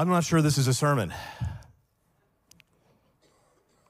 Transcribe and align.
I'm 0.00 0.08
not 0.08 0.24
sure 0.24 0.40
this 0.40 0.56
is 0.56 0.66
a 0.66 0.72
sermon. 0.72 1.12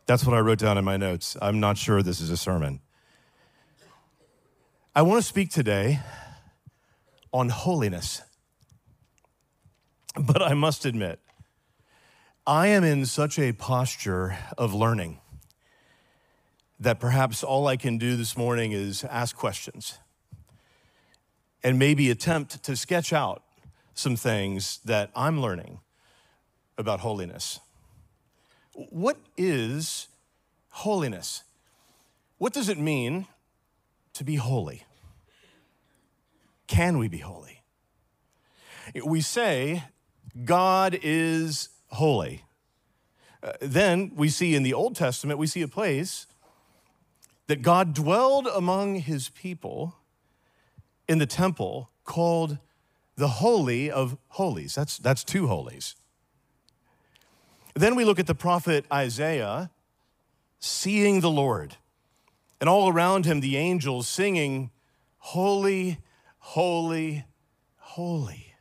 That's 0.07 0.27
what 0.27 0.35
I 0.35 0.41
wrote 0.41 0.59
down 0.59 0.77
in 0.77 0.85
my 0.85 0.97
notes. 0.97 1.37
I'm 1.41 1.61
not 1.61 1.79
sure 1.79 2.03
this 2.03 2.21
is 2.21 2.31
a 2.31 2.37
sermon. 2.37 2.81
I 4.93 5.03
want 5.03 5.23
to 5.23 5.29
speak 5.29 5.51
today 5.51 6.01
on 7.33 7.49
holiness. 7.49 8.23
But 10.21 10.43
I 10.43 10.55
must 10.55 10.85
admit, 10.85 11.21
I 12.45 12.67
am 12.67 12.83
in 12.83 13.07
such 13.07 13.39
a 13.39 13.53
posture 13.53 14.37
of 14.59 14.75
learning 14.75 15.21
that 16.81 16.99
perhaps 16.99 17.45
all 17.45 17.69
I 17.69 17.77
can 17.77 17.99
do 17.99 18.17
this 18.17 18.37
morning 18.37 18.73
is 18.73 19.05
ask 19.05 19.37
questions 19.37 20.01
and 21.63 21.79
maybe 21.79 22.11
attempt 22.11 22.65
to 22.65 22.75
sketch 22.75 23.13
out 23.13 23.45
some 23.95 24.17
things 24.17 24.81
that 24.85 25.13
I'm 25.15 25.41
learning 25.41 25.79
about 26.81 27.01
holiness. 27.01 27.61
What 28.75 29.19
is 29.37 30.09
holiness? 30.71 31.45
What 32.39 32.53
does 32.53 32.69
it 32.69 32.79
mean 32.79 33.27
to 34.15 34.25
be 34.25 34.37
holy? 34.37 34.85
Can 36.67 36.99
we 36.99 37.09
be 37.09 37.19
holy? 37.19 37.63
We 39.05 39.21
say 39.21 39.85
God 40.45 40.99
is 41.03 41.69
holy. 41.89 42.45
Uh, 43.43 43.53
then 43.61 44.13
we 44.15 44.29
see 44.29 44.55
in 44.55 44.63
the 44.63 44.75
Old 44.75 44.97
Testament, 44.97 45.39
we 45.39 45.47
see 45.47 45.63
a 45.63 45.69
place 45.69 46.27
that 47.47 47.63
God 47.63 47.95
dwelled 47.95 48.47
among 48.47 48.97
his 48.97 49.29
people 49.31 49.97
in 51.09 51.19
the 51.19 51.27
temple 51.27 51.91
called 52.05 52.59
the 53.17 53.29
Holy 53.29 53.91
of 53.91 54.17
Holies. 54.29 54.75
That's, 54.75 54.99
that's 54.99 55.25
two 55.25 55.49
holies. 55.49 55.97
Then 57.81 57.95
we 57.95 58.05
look 58.05 58.19
at 58.19 58.27
the 58.27 58.35
prophet 58.35 58.85
Isaiah 58.93 59.71
seeing 60.59 61.23
the 61.23 61.31
Lord, 61.31 61.77
and 62.61 62.69
all 62.69 62.93
around 62.93 63.25
him 63.25 63.41
the 63.41 63.57
angels 63.57 64.07
singing, 64.07 64.71
Holy, 65.17 65.97
Holy, 66.41 67.25
Holy. 67.79 68.55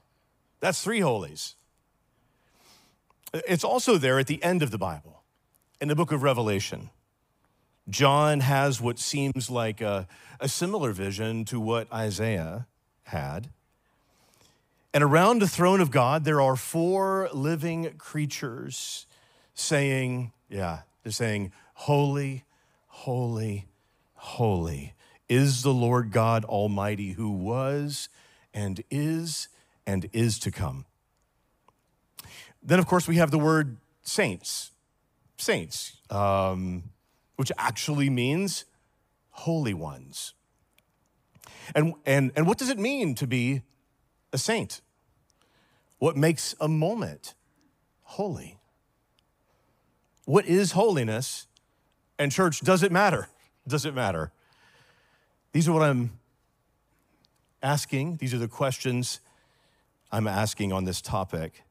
That's 0.61 0.81
three 0.81 1.01
holies. 1.01 1.55
It's 3.33 3.65
also 3.65 3.97
there 3.97 4.19
at 4.19 4.27
the 4.27 4.41
end 4.41 4.63
of 4.63 4.71
the 4.71 4.77
Bible, 4.77 5.21
in 5.81 5.89
the 5.89 5.95
book 5.95 6.13
of 6.13 6.23
Revelation. 6.23 6.89
John 7.89 8.39
has 8.39 8.79
what 8.79 8.99
seems 8.99 9.49
like 9.49 9.81
a, 9.81 10.07
a 10.39 10.47
similar 10.47 10.93
vision 10.93 11.43
to 11.43 11.59
what 11.59 11.91
Isaiah 11.91 12.67
had. 13.03 13.49
And 14.93 15.03
around 15.03 15.41
the 15.41 15.47
throne 15.47 15.81
of 15.81 15.91
God, 15.91 16.23
there 16.23 16.39
are 16.39 16.55
four 16.55 17.27
living 17.33 17.95
creatures 17.97 19.07
saying, 19.59 20.31
yeah, 20.49 20.79
they're 21.03 21.11
saying, 21.11 21.51
Holy, 21.73 22.45
holy, 22.87 23.67
holy 24.13 24.93
is 25.27 25.61
the 25.61 25.73
Lord 25.73 26.11
God 26.11 26.43
Almighty 26.45 27.11
who 27.11 27.29
was 27.29 28.09
and 28.53 28.83
is 28.89 29.47
and 29.85 30.09
is 30.11 30.39
to 30.39 30.51
come. 30.51 30.85
Then, 32.61 32.79
of 32.79 32.87
course, 32.87 33.07
we 33.07 33.15
have 33.15 33.31
the 33.31 33.39
word 33.39 33.77
saints. 34.01 34.71
Saints, 35.37 35.97
um, 36.09 36.83
which 37.37 37.51
actually 37.57 38.09
means 38.09 38.65
holy 39.29 39.73
ones. 39.73 40.33
And, 41.73 41.93
and, 42.05 42.31
and 42.35 42.45
what 42.45 42.57
does 42.57 42.69
it 42.69 42.77
mean 42.77 43.15
to 43.15 43.27
be 43.27 43.61
a 44.33 44.37
saint? 44.37 44.81
What 45.99 46.17
makes 46.17 46.55
a 46.59 46.67
moment 46.67 47.35
holy? 48.03 48.58
What 50.29 50.45
is 50.45 50.73
holiness? 50.73 51.47
And, 52.19 52.31
church, 52.31 52.59
does 52.59 52.83
it 52.83 52.91
matter? 52.91 53.29
Does 53.67 53.83
it 53.83 53.95
matter? 53.95 54.31
These 55.53 55.67
are 55.67 55.73
what 55.73 55.81
I'm 55.81 56.19
asking. 57.63 58.17
These 58.17 58.35
are 58.35 58.37
the 58.37 58.47
questions 58.47 59.21
I'm 60.11 60.27
asking 60.27 60.71
on 60.71 60.83
this 60.83 61.01
topic. 61.01 61.63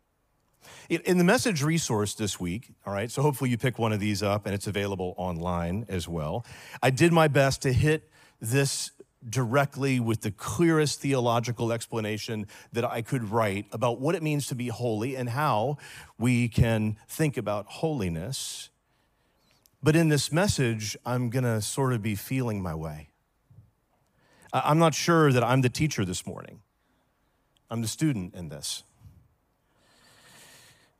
In 0.90 1.18
the 1.18 1.24
message 1.24 1.62
resource 1.62 2.14
this 2.14 2.40
week, 2.40 2.72
all 2.84 2.92
right, 2.92 3.12
so 3.12 3.22
hopefully 3.22 3.48
you 3.48 3.56
pick 3.56 3.78
one 3.78 3.92
of 3.92 4.00
these 4.00 4.24
up 4.24 4.44
and 4.44 4.52
it's 4.52 4.66
available 4.66 5.14
online 5.16 5.86
as 5.88 6.08
well. 6.08 6.44
I 6.82 6.90
did 6.90 7.12
my 7.12 7.28
best 7.28 7.62
to 7.62 7.72
hit 7.72 8.10
this 8.40 8.90
directly 9.28 9.98
with 10.00 10.20
the 10.20 10.30
clearest 10.30 11.00
theological 11.00 11.72
explanation 11.72 12.46
that 12.72 12.84
I 12.84 13.02
could 13.02 13.30
write 13.30 13.66
about 13.72 14.00
what 14.00 14.14
it 14.14 14.22
means 14.22 14.46
to 14.48 14.54
be 14.54 14.68
holy 14.68 15.16
and 15.16 15.30
how 15.30 15.78
we 16.18 16.48
can 16.48 16.96
think 17.08 17.36
about 17.36 17.66
holiness. 17.66 18.70
But 19.82 19.96
in 19.96 20.08
this 20.08 20.32
message, 20.32 20.96
I'm 21.04 21.30
going 21.30 21.44
to 21.44 21.60
sort 21.60 21.92
of 21.92 22.02
be 22.02 22.14
feeling 22.14 22.62
my 22.62 22.74
way. 22.74 23.08
I'm 24.52 24.78
not 24.78 24.94
sure 24.94 25.32
that 25.32 25.44
I'm 25.44 25.60
the 25.60 25.68
teacher 25.68 26.04
this 26.04 26.26
morning, 26.26 26.60
I'm 27.70 27.82
the 27.82 27.88
student 27.88 28.34
in 28.34 28.48
this. 28.48 28.82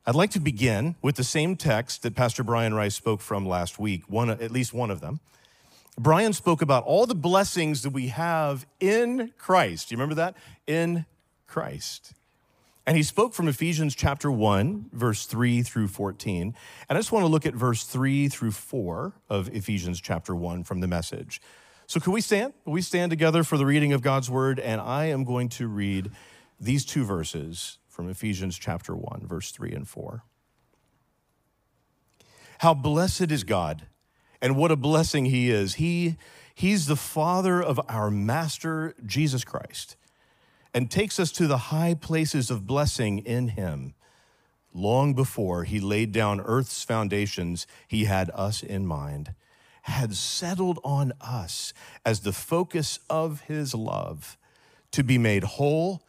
I'd 0.06 0.14
like 0.14 0.30
to 0.30 0.40
begin 0.40 0.96
with 1.02 1.16
the 1.16 1.24
same 1.24 1.54
text 1.54 2.02
that 2.02 2.14
Pastor 2.14 2.42
Brian 2.42 2.72
Rice 2.72 2.94
spoke 2.94 3.20
from 3.20 3.46
last 3.46 3.78
week, 3.78 4.04
one, 4.08 4.30
at 4.30 4.50
least 4.50 4.72
one 4.72 4.90
of 4.90 5.00
them. 5.00 5.20
Brian 5.98 6.32
spoke 6.32 6.62
about 6.62 6.84
all 6.84 7.06
the 7.06 7.14
blessings 7.14 7.82
that 7.82 7.90
we 7.90 8.08
have 8.08 8.66
in 8.78 9.32
Christ. 9.36 9.88
Do 9.88 9.94
you 9.94 9.96
remember 9.96 10.14
that? 10.14 10.36
In 10.66 11.06
Christ. 11.46 12.14
And 12.86 12.96
he 12.96 13.02
spoke 13.02 13.34
from 13.34 13.48
Ephesians 13.48 13.94
chapter 13.94 14.30
1, 14.30 14.90
verse 14.92 15.26
3 15.26 15.62
through 15.62 15.88
14. 15.88 16.54
And 16.88 16.96
I 16.96 17.00
just 17.00 17.12
want 17.12 17.24
to 17.24 17.28
look 17.28 17.44
at 17.44 17.54
verse 17.54 17.84
3 17.84 18.28
through 18.28 18.52
4 18.52 19.12
of 19.28 19.54
Ephesians 19.54 20.00
chapter 20.00 20.34
1 20.34 20.64
from 20.64 20.80
the 20.80 20.86
message. 20.86 21.42
So, 21.86 22.00
can 22.00 22.12
we 22.12 22.20
stand? 22.20 22.54
Can 22.64 22.72
we 22.72 22.80
stand 22.80 23.10
together 23.10 23.42
for 23.42 23.58
the 23.58 23.66
reading 23.66 23.92
of 23.92 24.00
God's 24.00 24.30
word? 24.30 24.60
And 24.60 24.80
I 24.80 25.06
am 25.06 25.24
going 25.24 25.48
to 25.50 25.66
read 25.66 26.10
these 26.60 26.84
two 26.84 27.04
verses 27.04 27.78
from 27.88 28.08
Ephesians 28.08 28.56
chapter 28.56 28.94
1, 28.94 29.26
verse 29.26 29.50
3 29.50 29.72
and 29.72 29.88
4. 29.88 30.22
How 32.58 32.72
blessed 32.72 33.32
is 33.32 33.44
God 33.44 33.86
and 34.40 34.56
what 34.56 34.70
a 34.70 34.76
blessing 34.76 35.26
he 35.26 35.50
is. 35.50 35.74
He, 35.74 36.16
he's 36.54 36.86
the 36.86 36.96
Father 36.96 37.62
of 37.62 37.80
our 37.88 38.10
Master 38.10 38.94
Jesus 39.04 39.44
Christ 39.44 39.96
and 40.74 40.90
takes 40.90 41.18
us 41.18 41.32
to 41.32 41.46
the 41.46 41.58
high 41.58 41.94
places 41.94 42.50
of 42.50 42.66
blessing 42.66 43.18
in 43.18 43.48
him. 43.48 43.94
Long 44.74 45.14
before 45.14 45.64
he 45.64 45.80
laid 45.80 46.12
down 46.12 46.40
earth's 46.40 46.84
foundations, 46.84 47.66
he 47.88 48.04
had 48.04 48.30
us 48.34 48.62
in 48.62 48.86
mind, 48.86 49.34
had 49.82 50.14
settled 50.14 50.78
on 50.84 51.12
us 51.20 51.72
as 52.04 52.20
the 52.20 52.32
focus 52.32 53.00
of 53.08 53.40
his 53.42 53.74
love 53.74 54.36
to 54.92 55.02
be 55.02 55.18
made 55.18 55.42
whole 55.42 56.02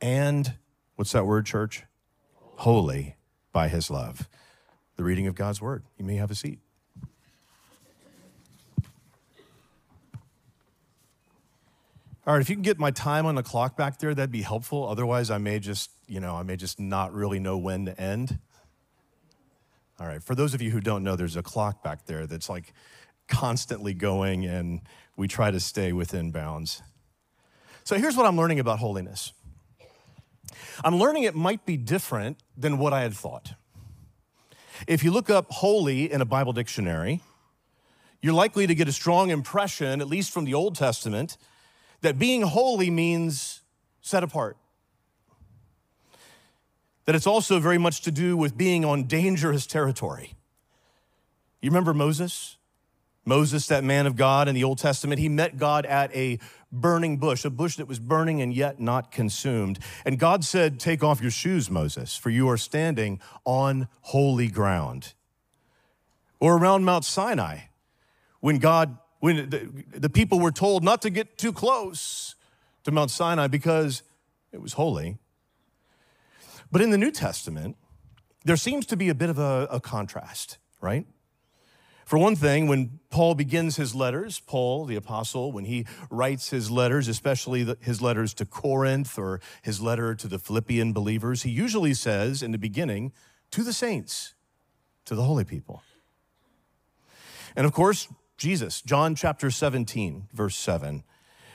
and, 0.00 0.54
what's 0.96 1.12
that 1.12 1.26
word, 1.26 1.44
church? 1.44 1.84
Holy 2.56 3.16
by 3.52 3.68
his 3.68 3.90
love. 3.90 4.28
The 4.96 5.04
reading 5.04 5.26
of 5.26 5.34
God's 5.34 5.60
word. 5.60 5.84
You 5.98 6.04
may 6.04 6.16
have 6.16 6.30
a 6.30 6.34
seat. 6.34 6.58
All 12.26 12.34
right, 12.34 12.42
if 12.42 12.50
you 12.50 12.56
can 12.56 12.62
get 12.62 12.78
my 12.78 12.90
time 12.90 13.24
on 13.24 13.34
the 13.34 13.42
clock 13.42 13.78
back 13.78 13.98
there, 13.98 14.14
that'd 14.14 14.30
be 14.30 14.42
helpful. 14.42 14.86
Otherwise, 14.86 15.30
I 15.30 15.38
may 15.38 15.58
just, 15.58 15.90
you 16.06 16.20
know, 16.20 16.36
I 16.36 16.42
may 16.42 16.56
just 16.56 16.78
not 16.78 17.14
really 17.14 17.40
know 17.40 17.56
when 17.56 17.86
to 17.86 17.98
end. 17.98 18.38
All 19.98 20.06
right, 20.06 20.22
for 20.22 20.34
those 20.34 20.52
of 20.52 20.60
you 20.60 20.70
who 20.70 20.80
don't 20.80 21.02
know, 21.02 21.16
there's 21.16 21.36
a 21.36 21.42
clock 21.42 21.82
back 21.82 22.04
there 22.04 22.26
that's 22.26 22.50
like 22.50 22.74
constantly 23.26 23.94
going, 23.94 24.44
and 24.44 24.82
we 25.16 25.28
try 25.28 25.50
to 25.50 25.58
stay 25.60 25.92
within 25.94 26.30
bounds. 26.30 26.82
So 27.84 27.96
here's 27.96 28.18
what 28.18 28.26
I'm 28.26 28.36
learning 28.36 28.60
about 28.60 28.80
holiness 28.80 29.32
I'm 30.84 30.96
learning 30.96 31.22
it 31.22 31.34
might 31.34 31.64
be 31.64 31.78
different 31.78 32.38
than 32.54 32.76
what 32.76 32.92
I 32.92 33.00
had 33.00 33.14
thought. 33.14 33.54
If 34.86 35.02
you 35.02 35.10
look 35.10 35.30
up 35.30 35.46
holy 35.50 36.12
in 36.12 36.20
a 36.20 36.26
Bible 36.26 36.52
dictionary, 36.52 37.22
you're 38.20 38.34
likely 38.34 38.66
to 38.66 38.74
get 38.74 38.88
a 38.88 38.92
strong 38.92 39.30
impression, 39.30 40.02
at 40.02 40.06
least 40.06 40.32
from 40.32 40.44
the 40.44 40.52
Old 40.52 40.74
Testament, 40.74 41.38
that 42.02 42.18
being 42.18 42.42
holy 42.42 42.90
means 42.90 43.60
set 44.00 44.22
apart. 44.22 44.56
That 47.04 47.14
it's 47.14 47.26
also 47.26 47.58
very 47.58 47.78
much 47.78 48.02
to 48.02 48.10
do 48.10 48.36
with 48.36 48.56
being 48.56 48.84
on 48.84 49.04
dangerous 49.04 49.66
territory. 49.66 50.34
You 51.60 51.70
remember 51.70 51.92
Moses? 51.92 52.56
Moses, 53.24 53.66
that 53.66 53.84
man 53.84 54.06
of 54.06 54.16
God 54.16 54.48
in 54.48 54.54
the 54.54 54.64
Old 54.64 54.78
Testament, 54.78 55.20
he 55.20 55.28
met 55.28 55.58
God 55.58 55.84
at 55.86 56.14
a 56.16 56.38
burning 56.72 57.18
bush, 57.18 57.44
a 57.44 57.50
bush 57.50 57.76
that 57.76 57.86
was 57.86 57.98
burning 57.98 58.40
and 58.40 58.54
yet 58.54 58.80
not 58.80 59.10
consumed. 59.10 59.78
And 60.04 60.18
God 60.18 60.44
said, 60.44 60.80
Take 60.80 61.04
off 61.04 61.20
your 61.20 61.30
shoes, 61.30 61.70
Moses, 61.70 62.16
for 62.16 62.30
you 62.30 62.48
are 62.48 62.56
standing 62.56 63.20
on 63.44 63.88
holy 64.02 64.48
ground. 64.48 65.12
Or 66.38 66.56
around 66.56 66.84
Mount 66.84 67.04
Sinai, 67.04 67.58
when 68.40 68.58
God 68.58 68.96
when 69.20 69.48
the, 69.50 69.70
the 69.92 70.10
people 70.10 70.40
were 70.40 70.50
told 70.50 70.82
not 70.82 71.02
to 71.02 71.10
get 71.10 71.38
too 71.38 71.52
close 71.52 72.34
to 72.84 72.90
Mount 72.90 73.10
Sinai 73.10 73.46
because 73.46 74.02
it 74.52 74.60
was 74.60 74.74
holy. 74.74 75.18
But 76.72 76.82
in 76.82 76.90
the 76.90 76.98
New 76.98 77.10
Testament, 77.10 77.76
there 78.44 78.56
seems 78.56 78.86
to 78.86 78.96
be 78.96 79.08
a 79.08 79.14
bit 79.14 79.30
of 79.30 79.38
a, 79.38 79.68
a 79.70 79.80
contrast, 79.80 80.58
right? 80.80 81.06
For 82.10 82.18
one 82.18 82.34
thing, 82.34 82.66
when 82.66 82.98
Paul 83.10 83.36
begins 83.36 83.76
his 83.76 83.94
letters, 83.94 84.40
Paul, 84.40 84.84
the 84.84 84.96
apostle, 84.96 85.52
when 85.52 85.66
he 85.66 85.86
writes 86.10 86.50
his 86.50 86.68
letters, 86.68 87.06
especially 87.06 87.62
the, 87.62 87.78
his 87.80 88.02
letters 88.02 88.34
to 88.34 88.44
Corinth 88.44 89.16
or 89.16 89.40
his 89.62 89.80
letter 89.80 90.14
to 90.16 90.26
the 90.26 90.38
Philippian 90.38 90.92
believers, 90.92 91.42
he 91.42 91.50
usually 91.50 91.94
says 91.94 92.42
in 92.42 92.50
the 92.50 92.58
beginning, 92.58 93.12
to 93.52 93.62
the 93.62 93.72
saints, 93.72 94.34
to 95.04 95.14
the 95.14 95.22
holy 95.22 95.44
people. 95.44 95.82
And 97.54 97.66
of 97.66 97.72
course, 97.72 98.08
Jesus, 98.40 98.80
John 98.80 99.14
chapter 99.14 99.50
17, 99.50 100.28
verse 100.32 100.56
7. 100.56 101.04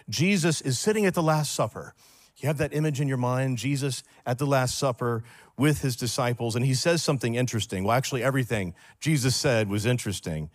Jesus 0.08 0.62
is 0.62 0.78
sitting 0.78 1.08
at 1.08 1.16
the 1.16 1.24
Last 1.24 1.52
Supper. 1.52 1.96
You 2.38 2.46
have 2.46 2.60
that 2.60 2.76
image 2.76 3.02
in 3.02 3.08
your 3.08 3.18
mind, 3.18 3.58
Jesus 3.58 4.04
at 4.24 4.38
the 4.38 4.46
Last 4.46 4.78
Supper 4.78 5.24
with 5.58 5.82
his 5.82 5.96
disciples, 5.96 6.56
and 6.56 6.64
he 6.64 6.76
says 6.76 7.02
something 7.02 7.34
interesting. 7.34 7.86
Well, 7.86 7.98
actually, 7.98 8.22
everything 8.22 8.76
Jesus 9.00 9.36
said 9.36 9.68
was 9.68 9.88
interesting, 9.88 10.52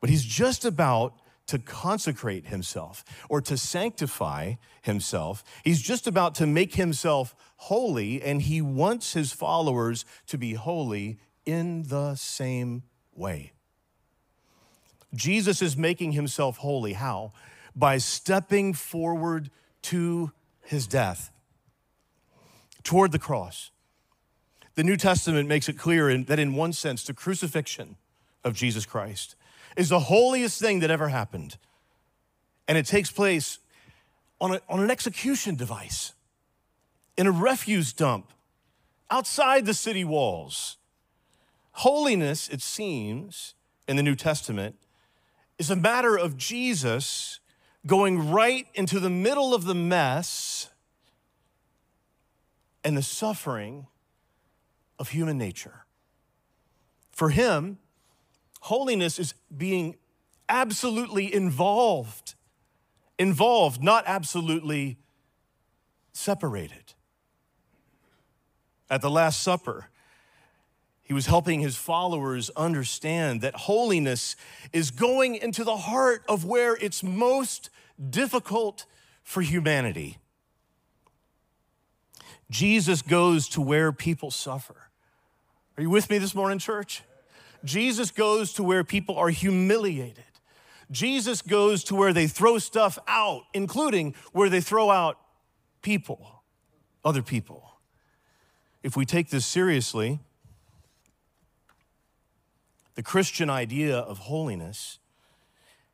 but 0.00 0.08
he's 0.08 0.24
just 0.24 0.64
about 0.64 1.14
to 1.48 1.58
consecrate 1.58 2.46
himself 2.46 3.04
or 3.28 3.40
to 3.40 3.56
sanctify 3.56 4.54
himself. 4.82 5.42
He's 5.64 5.82
just 5.82 6.06
about 6.06 6.36
to 6.36 6.46
make 6.46 6.76
himself 6.76 7.34
holy, 7.56 8.22
and 8.22 8.40
he 8.40 8.62
wants 8.62 9.14
his 9.14 9.32
followers 9.32 10.04
to 10.28 10.38
be 10.38 10.54
holy 10.54 11.18
in 11.44 11.88
the 11.88 12.14
same 12.14 12.84
way. 13.16 13.50
Jesus 15.16 15.62
is 15.62 15.76
making 15.76 16.12
himself 16.12 16.58
holy. 16.58 16.92
How? 16.92 17.32
By 17.74 17.98
stepping 17.98 18.74
forward 18.74 19.50
to 19.82 20.32
his 20.62 20.86
death, 20.86 21.30
toward 22.82 23.12
the 23.12 23.18
cross. 23.18 23.70
The 24.74 24.84
New 24.84 24.96
Testament 24.96 25.48
makes 25.48 25.68
it 25.68 25.78
clear 25.78 26.10
in, 26.10 26.24
that, 26.24 26.38
in 26.38 26.54
one 26.54 26.72
sense, 26.72 27.02
the 27.04 27.14
crucifixion 27.14 27.96
of 28.44 28.54
Jesus 28.54 28.84
Christ 28.84 29.36
is 29.76 29.88
the 29.88 30.00
holiest 30.00 30.60
thing 30.60 30.80
that 30.80 30.90
ever 30.90 31.08
happened. 31.08 31.56
And 32.68 32.76
it 32.76 32.86
takes 32.86 33.10
place 33.10 33.58
on, 34.40 34.52
a, 34.52 34.60
on 34.68 34.80
an 34.80 34.90
execution 34.90 35.54
device, 35.54 36.12
in 37.16 37.26
a 37.26 37.32
refuse 37.32 37.92
dump, 37.92 38.32
outside 39.10 39.66
the 39.66 39.74
city 39.74 40.04
walls. 40.04 40.76
Holiness, 41.72 42.48
it 42.48 42.62
seems, 42.62 43.54
in 43.86 43.96
the 43.96 44.02
New 44.02 44.16
Testament, 44.16 44.76
is 45.58 45.70
a 45.70 45.76
matter 45.76 46.16
of 46.16 46.36
Jesus 46.36 47.40
going 47.86 48.30
right 48.30 48.66
into 48.74 49.00
the 49.00 49.10
middle 49.10 49.54
of 49.54 49.64
the 49.64 49.74
mess 49.74 50.70
and 52.84 52.96
the 52.96 53.02
suffering 53.02 53.86
of 54.98 55.10
human 55.10 55.38
nature. 55.38 55.84
For 57.12 57.30
him, 57.30 57.78
holiness 58.60 59.18
is 59.18 59.34
being 59.56 59.96
absolutely 60.48 61.32
involved, 61.32 62.34
involved, 63.18 63.82
not 63.82 64.04
absolutely 64.06 64.98
separated. 66.12 66.94
At 68.88 69.00
the 69.00 69.10
Last 69.10 69.42
Supper, 69.42 69.88
he 71.06 71.14
was 71.14 71.26
helping 71.26 71.60
his 71.60 71.76
followers 71.76 72.50
understand 72.56 73.40
that 73.42 73.54
holiness 73.54 74.34
is 74.72 74.90
going 74.90 75.36
into 75.36 75.62
the 75.62 75.76
heart 75.76 76.24
of 76.28 76.44
where 76.44 76.76
it's 76.76 77.04
most 77.04 77.70
difficult 78.10 78.86
for 79.22 79.40
humanity. 79.40 80.18
Jesus 82.50 83.02
goes 83.02 83.48
to 83.50 83.60
where 83.60 83.92
people 83.92 84.32
suffer. 84.32 84.90
Are 85.76 85.82
you 85.82 85.90
with 85.90 86.10
me 86.10 86.18
this 86.18 86.34
morning, 86.34 86.58
church? 86.58 87.04
Jesus 87.64 88.10
goes 88.10 88.52
to 88.54 88.64
where 88.64 88.82
people 88.82 89.16
are 89.16 89.30
humiliated. 89.30 90.24
Jesus 90.90 91.40
goes 91.40 91.84
to 91.84 91.94
where 91.94 92.12
they 92.12 92.26
throw 92.26 92.58
stuff 92.58 92.98
out, 93.06 93.42
including 93.54 94.12
where 94.32 94.48
they 94.48 94.60
throw 94.60 94.90
out 94.90 95.20
people, 95.82 96.42
other 97.04 97.22
people. 97.22 97.78
If 98.82 98.96
we 98.96 99.04
take 99.06 99.30
this 99.30 99.46
seriously, 99.46 100.18
the 102.96 103.02
Christian 103.02 103.48
idea 103.48 103.96
of 103.96 104.18
holiness 104.18 104.98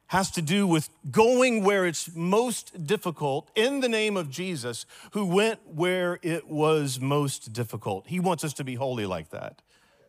has 0.07 0.31
to 0.31 0.43
do 0.43 0.67
with 0.67 0.89
going 1.11 1.65
where 1.65 1.85
it's 1.85 2.15
most 2.15 2.87
difficult 2.87 3.51
in 3.55 3.81
the 3.81 3.89
name 3.89 4.17
of 4.17 4.31
Jesus, 4.31 4.87
who 5.13 5.27
went 5.27 5.59
where 5.67 6.19
it 6.23 6.49
was 6.49 7.01
most 7.01 7.53
difficult. 7.53 8.07
He 8.07 8.21
wants 8.21 8.45
us 8.45 8.53
to 8.55 8.65
be 8.65 8.75
holy 8.75 9.05
like 9.05 9.31
that. 9.31 9.63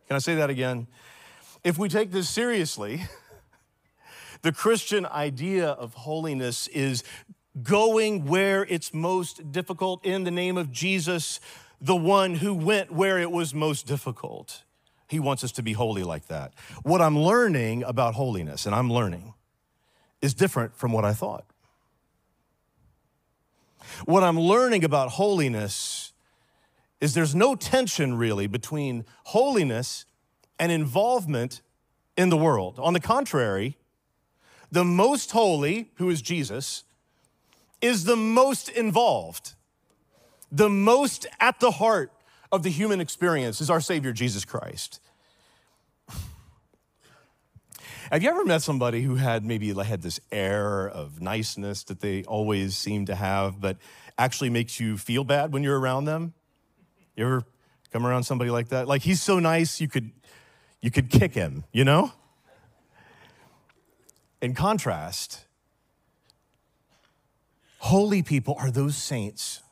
Can 0.08 0.16
I 0.16 0.20
say 0.20 0.36
that 0.36 0.50
again? 0.50 0.88
If 1.64 1.78
we 1.78 1.90
take 1.90 2.12
this 2.12 2.30
seriously, 2.30 3.04
the 4.42 4.52
Christian 4.52 5.06
idea 5.06 5.70
of 5.70 5.94
holiness 5.94 6.68
is 6.68 7.04
going 7.64 8.26
where 8.26 8.66
it's 8.66 8.94
most 8.94 9.52
difficult 9.52 10.06
in 10.06 10.26
the 10.26 10.32
name 10.32 10.58
of 10.58 10.72
Jesus, 10.72 11.40
the 11.82 11.96
one 11.96 12.36
who 12.36 12.54
went 12.54 12.92
where 12.92 13.18
it 13.18 13.32
was 13.32 13.54
most 13.54 13.88
difficult. 13.88 14.64
He 15.14 15.20
wants 15.20 15.44
us 15.44 15.52
to 15.54 15.62
be 15.62 15.74
holy 15.74 16.02
like 16.02 16.26
that. 16.30 16.54
What 16.82 17.00
I'm 17.00 17.18
learning 17.18 17.84
about 17.84 18.16
holiness, 18.16 18.66
and 18.66 18.74
I'm 18.74 18.92
learning, 18.92 19.36
is 20.24 20.34
different 20.34 20.76
from 20.76 20.92
what 20.92 21.06
I 21.06 21.14
thought. 21.14 21.46
What 24.06 24.24
I'm 24.24 24.40
learning 24.40 24.84
about 24.84 25.10
holiness 25.10 26.14
is 27.00 27.14
there's 27.14 27.36
no 27.36 27.54
tension 27.54 28.18
really 28.18 28.48
between 28.48 29.06
holiness 29.26 30.06
and 30.58 30.72
involvement 30.72 31.62
in 32.18 32.30
the 32.30 32.38
world. 32.38 32.80
On 32.80 32.94
the 32.94 33.00
contrary, 33.00 33.78
the 34.72 34.84
most 34.84 35.30
holy, 35.30 35.92
who 35.98 36.10
is 36.10 36.24
Jesus, 36.24 36.86
is 37.82 38.06
the 38.06 38.16
most 38.16 38.68
involved, 38.68 39.54
the 40.52 40.70
most 40.70 41.28
at 41.40 41.60
the 41.60 41.72
heart 41.72 42.13
of 42.54 42.62
the 42.62 42.70
human 42.70 43.02
experience 43.02 43.60
is 43.62 43.72
our 43.72 43.82
Savior 43.82 44.14
Jesus 44.14 44.46
Christ. 44.46 45.02
Have 48.12 48.22
you 48.22 48.30
ever 48.30 48.46
met 48.46 48.62
somebody 48.62 49.02
who 49.02 49.16
had 49.16 49.44
maybe 49.44 49.74
had 49.74 50.04
this 50.04 50.20
air 50.32 50.88
of 50.88 51.20
niceness 51.20 51.84
that 51.86 52.02
they 52.02 52.24
always 52.26 52.78
seem 52.78 53.08
to 53.08 53.16
have, 53.16 53.60
but 53.60 53.78
actually 54.20 54.52
makes 54.52 54.80
you 54.80 55.00
feel 55.00 55.24
bad 55.24 55.52
when 55.52 55.64
you're 55.64 55.80
around 55.80 56.06
them? 56.06 56.36
You 57.16 57.26
ever 57.26 57.44
come 57.92 58.06
around 58.06 58.26
somebody 58.26 58.52
like 58.52 58.70
that? 58.70 58.88
Like 58.88 59.02
he's 59.02 59.20
so 59.20 59.40
nice 59.40 59.82
you 59.82 59.88
could 59.88 60.12
you 60.80 60.92
could 60.92 61.10
kick 61.10 61.34
him, 61.34 61.64
you 61.72 61.84
know? 61.84 62.12
In 64.44 64.54
contrast, 64.54 65.46
holy 67.80 68.22
people 68.22 68.56
are 68.60 68.70
those 68.70 68.96
saints 68.96 69.63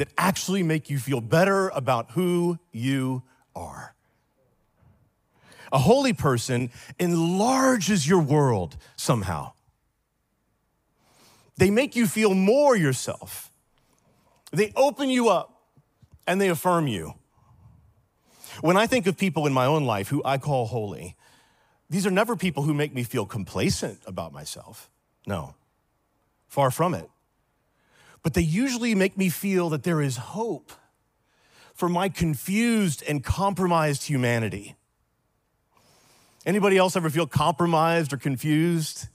that 0.00 0.08
actually 0.16 0.62
make 0.62 0.88
you 0.88 0.98
feel 0.98 1.20
better 1.20 1.68
about 1.68 2.12
who 2.12 2.58
you 2.72 3.22
are. 3.54 3.94
A 5.70 5.78
holy 5.78 6.14
person 6.14 6.70
enlarges 6.98 8.08
your 8.08 8.20
world 8.20 8.78
somehow. 8.96 9.52
They 11.58 11.70
make 11.70 11.94
you 11.96 12.06
feel 12.06 12.32
more 12.32 12.74
yourself. 12.74 13.52
They 14.52 14.72
open 14.74 15.10
you 15.10 15.28
up 15.28 15.60
and 16.26 16.40
they 16.40 16.48
affirm 16.48 16.86
you. 16.86 17.12
When 18.62 18.78
I 18.78 18.86
think 18.86 19.06
of 19.06 19.18
people 19.18 19.46
in 19.46 19.52
my 19.52 19.66
own 19.66 19.84
life 19.84 20.08
who 20.08 20.22
I 20.24 20.38
call 20.38 20.64
holy, 20.64 21.14
these 21.90 22.06
are 22.06 22.10
never 22.10 22.36
people 22.36 22.62
who 22.62 22.72
make 22.72 22.94
me 22.94 23.02
feel 23.02 23.26
complacent 23.26 24.00
about 24.06 24.32
myself. 24.32 24.88
No, 25.26 25.56
far 26.48 26.70
from 26.70 26.94
it. 26.94 27.10
But 28.22 28.34
they 28.34 28.42
usually 28.42 28.94
make 28.94 29.16
me 29.16 29.28
feel 29.28 29.70
that 29.70 29.82
there 29.82 30.02
is 30.02 30.16
hope 30.16 30.72
for 31.74 31.88
my 31.88 32.08
confused 32.08 33.02
and 33.08 33.24
compromised 33.24 34.04
humanity. 34.04 34.76
Anybody 36.44 36.76
else 36.76 36.96
ever 36.96 37.10
feel 37.10 37.26
compromised 37.26 38.12
or 38.12 38.16
confused? 38.16 39.08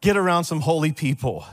Get 0.00 0.16
around 0.16 0.44
some 0.44 0.60
holy 0.60 0.92
people. 0.92 1.44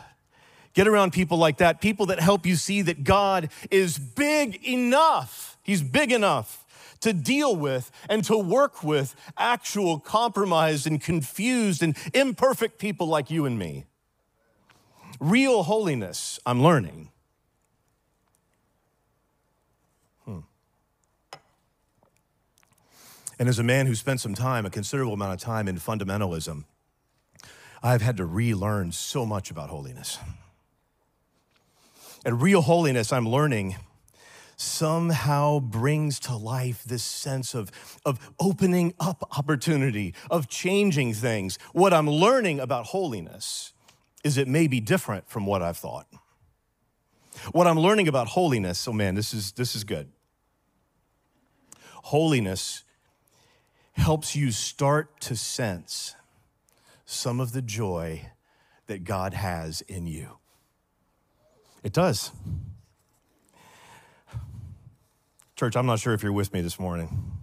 Get 0.73 0.87
around 0.87 1.13
people 1.13 1.37
like 1.37 1.57
that, 1.57 1.79
people 1.79 2.07
that 2.07 2.19
help 2.19 2.45
you 2.45 2.55
see 2.55 2.81
that 2.83 3.03
God 3.03 3.49
is 3.71 3.97
big 3.97 4.63
enough. 4.67 5.57
He's 5.63 5.81
big 5.81 6.11
enough 6.11 6.65
to 6.99 7.13
deal 7.13 7.55
with 7.55 7.91
and 8.09 8.23
to 8.25 8.37
work 8.37 8.83
with 8.83 9.15
actual 9.37 9.99
compromised 9.99 10.85
and 10.85 11.01
confused 11.01 11.81
and 11.81 11.97
imperfect 12.13 12.77
people 12.77 13.07
like 13.07 13.31
you 13.31 13.45
and 13.45 13.57
me. 13.57 13.85
Real 15.19 15.63
holiness, 15.63 16.39
I'm 16.45 16.61
learning, 16.61 17.09
hmm. 20.25 20.39
And 23.39 23.47
as 23.47 23.59
a 23.59 23.63
man 23.63 23.87
who 23.87 23.95
spent 23.95 24.19
some 24.19 24.33
time, 24.33 24.65
a 24.65 24.69
considerable 24.69 25.13
amount 25.13 25.33
of 25.33 25.39
time 25.39 25.67
in 25.67 25.77
fundamentalism, 25.77 26.65
I've 27.81 28.01
had 28.01 28.17
to 28.17 28.25
relearn 28.25 28.91
so 28.91 29.25
much 29.25 29.51
about 29.51 29.69
holiness. 29.69 30.17
And 32.25 32.41
real 32.41 32.61
holiness, 32.61 33.13
I'm 33.13 33.29
learning, 33.29 33.75
somehow 34.57 35.59
brings 35.59 36.19
to 36.21 36.35
life 36.35 36.83
this 36.83 37.03
sense 37.03 37.53
of, 37.53 37.71
of 38.05 38.19
opening 38.39 38.95
up 38.99 39.27
opportunity, 39.37 40.15
of 40.31 40.49
changing 40.49 41.13
things. 41.13 41.59
What 41.73 41.93
I'm 41.93 42.09
learning 42.09 42.59
about 42.59 42.87
holiness 42.87 43.73
is 44.25 44.39
it 44.39 44.47
may 44.47 44.65
be 44.65 44.79
different 44.79 45.29
from 45.29 45.45
what 45.45 45.61
I've 45.61 45.77
thought. 45.77 46.07
What 47.51 47.67
I'm 47.67 47.79
learning 47.79 48.07
about 48.07 48.29
holiness, 48.29 48.87
oh 48.87 48.93
man, 48.93 49.13
this 49.13 49.35
is, 49.35 49.51
this 49.51 49.75
is 49.75 49.83
good. 49.83 50.09
Holiness 52.05 52.83
helps 53.93 54.35
you 54.35 54.49
start 54.49 55.19
to 55.21 55.35
sense 55.35 56.15
some 57.05 57.39
of 57.39 57.51
the 57.51 57.61
joy 57.61 58.31
that 58.87 59.03
God 59.03 59.35
has 59.35 59.81
in 59.81 60.07
you. 60.07 60.39
It 61.83 61.93
does. 61.93 62.31
Church, 65.55 65.75
I'm 65.75 65.85
not 65.85 65.99
sure 65.99 66.13
if 66.15 66.23
you're 66.23 66.33
with 66.33 66.51
me 66.51 66.61
this 66.61 66.79
morning. 66.79 67.34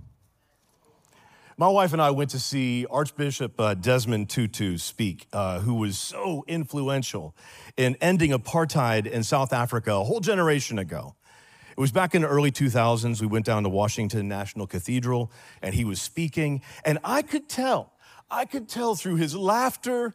My 1.62 1.68
wife 1.68 1.92
and 1.92 2.02
I 2.02 2.10
went 2.10 2.30
to 2.30 2.40
see 2.40 2.86
Archbishop 2.90 3.60
uh, 3.60 3.74
Desmond 3.74 4.28
Tutu 4.28 4.78
speak, 4.78 5.28
uh, 5.32 5.60
who 5.60 5.74
was 5.74 5.96
so 5.96 6.44
influential 6.48 7.36
in 7.76 7.96
ending 8.00 8.32
apartheid 8.32 9.06
in 9.06 9.22
South 9.22 9.52
Africa 9.52 9.92
a 9.94 10.02
whole 10.02 10.18
generation 10.18 10.76
ago. 10.80 11.14
It 11.70 11.78
was 11.78 11.92
back 11.92 12.16
in 12.16 12.22
the 12.22 12.28
early 12.28 12.50
2000s. 12.50 13.20
We 13.20 13.28
went 13.28 13.46
down 13.46 13.62
to 13.62 13.68
Washington 13.68 14.26
National 14.26 14.66
Cathedral 14.66 15.30
and 15.62 15.72
he 15.72 15.84
was 15.84 16.02
speaking. 16.02 16.62
And 16.84 16.98
I 17.04 17.22
could 17.22 17.48
tell, 17.48 17.92
I 18.28 18.44
could 18.44 18.68
tell 18.68 18.96
through 18.96 19.18
his 19.18 19.36
laughter 19.36 20.14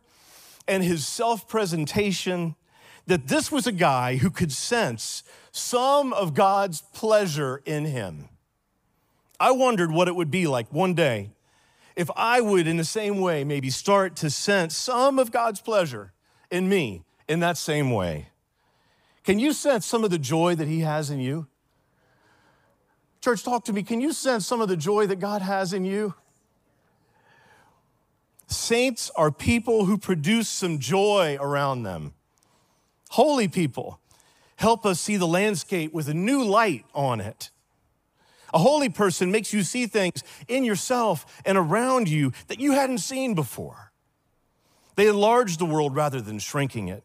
and 0.67 0.83
his 0.83 1.07
self 1.07 1.47
presentation 1.47 2.57
that 3.05 3.29
this 3.29 3.53
was 3.53 3.65
a 3.65 3.71
guy 3.71 4.17
who 4.17 4.31
could 4.31 4.51
sense 4.51 5.23
some 5.53 6.11
of 6.11 6.33
God's 6.33 6.81
pleasure 6.81 7.61
in 7.65 7.85
him. 7.85 8.27
I 9.39 9.51
wondered 9.51 9.91
what 9.91 10.09
it 10.09 10.15
would 10.17 10.29
be 10.29 10.45
like 10.45 10.73
one 10.73 10.93
day 10.93 11.29
if 11.97 12.11
I 12.15 12.41
would, 12.41 12.67
in 12.67 12.77
the 12.77 12.85
same 12.85 13.19
way, 13.19 13.43
maybe 13.43 13.71
start 13.71 14.15
to 14.17 14.29
sense 14.29 14.77
some 14.77 15.17
of 15.17 15.31
God's 15.31 15.59
pleasure 15.59 16.13
in 16.51 16.69
me 16.69 17.03
in 17.27 17.39
that 17.39 17.57
same 17.57 17.91
way. 17.91 18.29
Can 19.23 19.39
you 19.39 19.51
sense 19.51 19.85
some 19.85 20.03
of 20.03 20.11
the 20.11 20.19
joy 20.19 20.53
that 20.53 20.67
He 20.67 20.81
has 20.81 21.09
in 21.09 21.19
you? 21.19 21.47
Church, 23.19 23.43
talk 23.43 23.65
to 23.65 23.73
me. 23.73 23.81
Can 23.81 23.99
you 23.99 24.13
sense 24.13 24.45
some 24.45 24.61
of 24.61 24.69
the 24.69 24.77
joy 24.77 25.07
that 25.07 25.19
God 25.19 25.41
has 25.41 25.73
in 25.73 25.85
you? 25.85 26.13
Saints 28.45 29.09
are 29.15 29.31
people 29.31 29.85
who 29.85 29.97
produce 29.97 30.47
some 30.47 30.77
joy 30.77 31.35
around 31.41 31.81
them. 31.81 32.13
Holy 33.09 33.47
people 33.47 33.99
help 34.57 34.85
us 34.85 34.99
see 34.99 35.17
the 35.17 35.27
landscape 35.27 35.93
with 35.93 36.07
a 36.07 36.13
new 36.13 36.43
light 36.43 36.85
on 36.93 37.19
it. 37.19 37.49
A 38.53 38.59
holy 38.59 38.89
person 38.89 39.31
makes 39.31 39.53
you 39.53 39.63
see 39.63 39.87
things 39.87 40.23
in 40.47 40.63
yourself 40.63 41.41
and 41.45 41.57
around 41.57 42.09
you 42.09 42.31
that 42.47 42.59
you 42.59 42.71
hadn't 42.71 42.99
seen 42.99 43.33
before. 43.33 43.91
They 44.95 45.07
enlarge 45.07 45.57
the 45.57 45.65
world 45.65 45.95
rather 45.95 46.21
than 46.21 46.39
shrinking 46.39 46.87
it. 46.87 47.03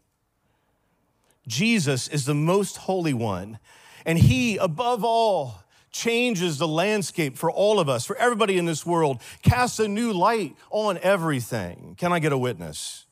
Jesus 1.47 2.09
is 2.09 2.25
the 2.25 2.35
most 2.35 2.77
holy 2.77 3.13
one, 3.13 3.59
and 4.07 4.19
he, 4.19 4.57
above 4.57 5.05
all, 5.05 5.63
changes 5.91 6.59
the 6.59 6.69
landscape 6.69 7.37
for 7.37 7.51
all 7.51 7.79
of 7.79 7.89
us, 7.89 8.07
for 8.07 8.17
everybody 8.17 8.57
in 8.57 8.65
this 8.65 8.87
world, 8.87 9.21
casts 9.43 9.79
a 9.79 9.89
new 9.89 10.13
light 10.13 10.57
on 10.71 10.99
everything. 11.03 11.95
Can 11.99 12.13
I 12.13 12.19
get 12.19 12.33
a 12.33 12.39
witness? 12.39 13.07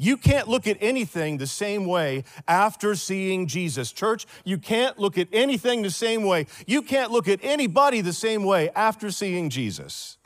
You 0.00 0.16
can't 0.16 0.46
look 0.46 0.68
at 0.68 0.78
anything 0.80 1.38
the 1.38 1.46
same 1.46 1.84
way 1.84 2.22
after 2.46 2.94
seeing 2.94 3.48
Jesus. 3.48 3.92
Church, 3.92 4.26
you 4.44 4.56
can't 4.56 4.96
look 4.96 5.18
at 5.18 5.26
anything 5.32 5.82
the 5.82 5.90
same 5.90 6.22
way. 6.22 6.46
You 6.66 6.82
can't 6.82 7.10
look 7.10 7.26
at 7.26 7.40
anybody 7.42 8.00
the 8.00 8.12
same 8.12 8.44
way 8.44 8.70
after 8.70 9.10
seeing 9.10 9.50
Jesus. 9.50 10.16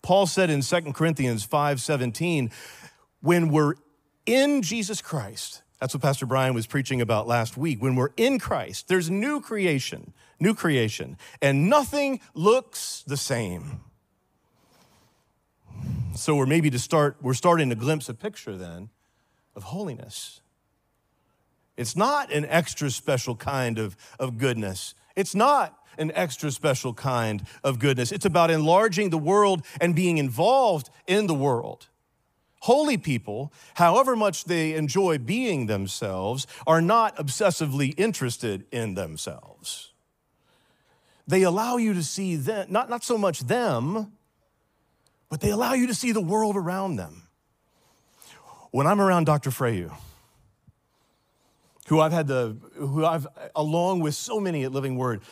Paul 0.00 0.26
said 0.26 0.48
in 0.48 0.62
2 0.62 0.92
Corinthians 0.94 1.44
5 1.44 1.80
17, 1.80 2.50
when 3.20 3.50
we're 3.50 3.74
in 4.24 4.62
Jesus 4.62 5.02
Christ, 5.02 5.62
that's 5.80 5.92
what 5.92 6.02
Pastor 6.02 6.24
Brian 6.24 6.54
was 6.54 6.66
preaching 6.66 7.02
about 7.02 7.26
last 7.26 7.58
week. 7.58 7.82
When 7.82 7.96
we're 7.96 8.12
in 8.16 8.38
Christ, 8.38 8.88
there's 8.88 9.10
new 9.10 9.42
creation, 9.42 10.14
new 10.40 10.54
creation, 10.54 11.18
and 11.42 11.68
nothing 11.68 12.20
looks 12.32 13.04
the 13.06 13.18
same. 13.18 13.80
So 16.14 16.34
we're 16.34 16.46
maybe 16.46 16.70
to 16.70 16.78
start, 16.78 17.16
we're 17.20 17.34
starting 17.34 17.68
to 17.70 17.74
glimpse 17.74 18.08
a 18.08 18.14
picture 18.14 18.56
then 18.56 18.88
of 19.54 19.64
holiness. 19.64 20.40
It's 21.76 21.94
not 21.94 22.32
an 22.32 22.46
extra 22.46 22.90
special 22.90 23.36
kind 23.36 23.78
of, 23.78 23.96
of 24.18 24.38
goodness. 24.38 24.94
It's 25.14 25.34
not 25.34 25.78
an 25.98 26.12
extra 26.14 26.50
special 26.50 26.94
kind 26.94 27.46
of 27.62 27.78
goodness. 27.78 28.12
It's 28.12 28.24
about 28.24 28.50
enlarging 28.50 29.10
the 29.10 29.18
world 29.18 29.64
and 29.80 29.94
being 29.94 30.18
involved 30.18 30.90
in 31.06 31.26
the 31.26 31.34
world. 31.34 31.88
Holy 32.60 32.96
people, 32.96 33.52
however 33.74 34.16
much 34.16 34.44
they 34.44 34.74
enjoy 34.74 35.18
being 35.18 35.66
themselves, 35.66 36.46
are 36.66 36.80
not 36.80 37.16
obsessively 37.16 37.94
interested 37.98 38.64
in 38.72 38.94
themselves. 38.94 39.92
They 41.28 41.42
allow 41.42 41.76
you 41.76 41.92
to 41.94 42.02
see 42.02 42.36
them, 42.36 42.68
not, 42.70 42.88
not 42.88 43.04
so 43.04 43.18
much 43.18 43.40
them, 43.40 44.12
but 45.28 45.40
they 45.40 45.50
allow 45.50 45.74
you 45.74 45.86
to 45.86 45.94
see 45.94 46.12
the 46.12 46.20
world 46.20 46.56
around 46.56 46.96
them. 46.96 47.22
When 48.70 48.86
I'm 48.86 49.00
around 49.00 49.24
Dr. 49.24 49.50
Freyu, 49.50 49.90
who 51.88 52.00
I've 52.00 52.12
had 52.12 52.26
the, 52.26 52.56
who 52.74 53.04
I've, 53.04 53.26
along 53.54 54.00
with 54.00 54.14
so 54.14 54.40
many 54.40 54.64
at 54.64 54.72
Living 54.72 54.96
Word, 54.96 55.22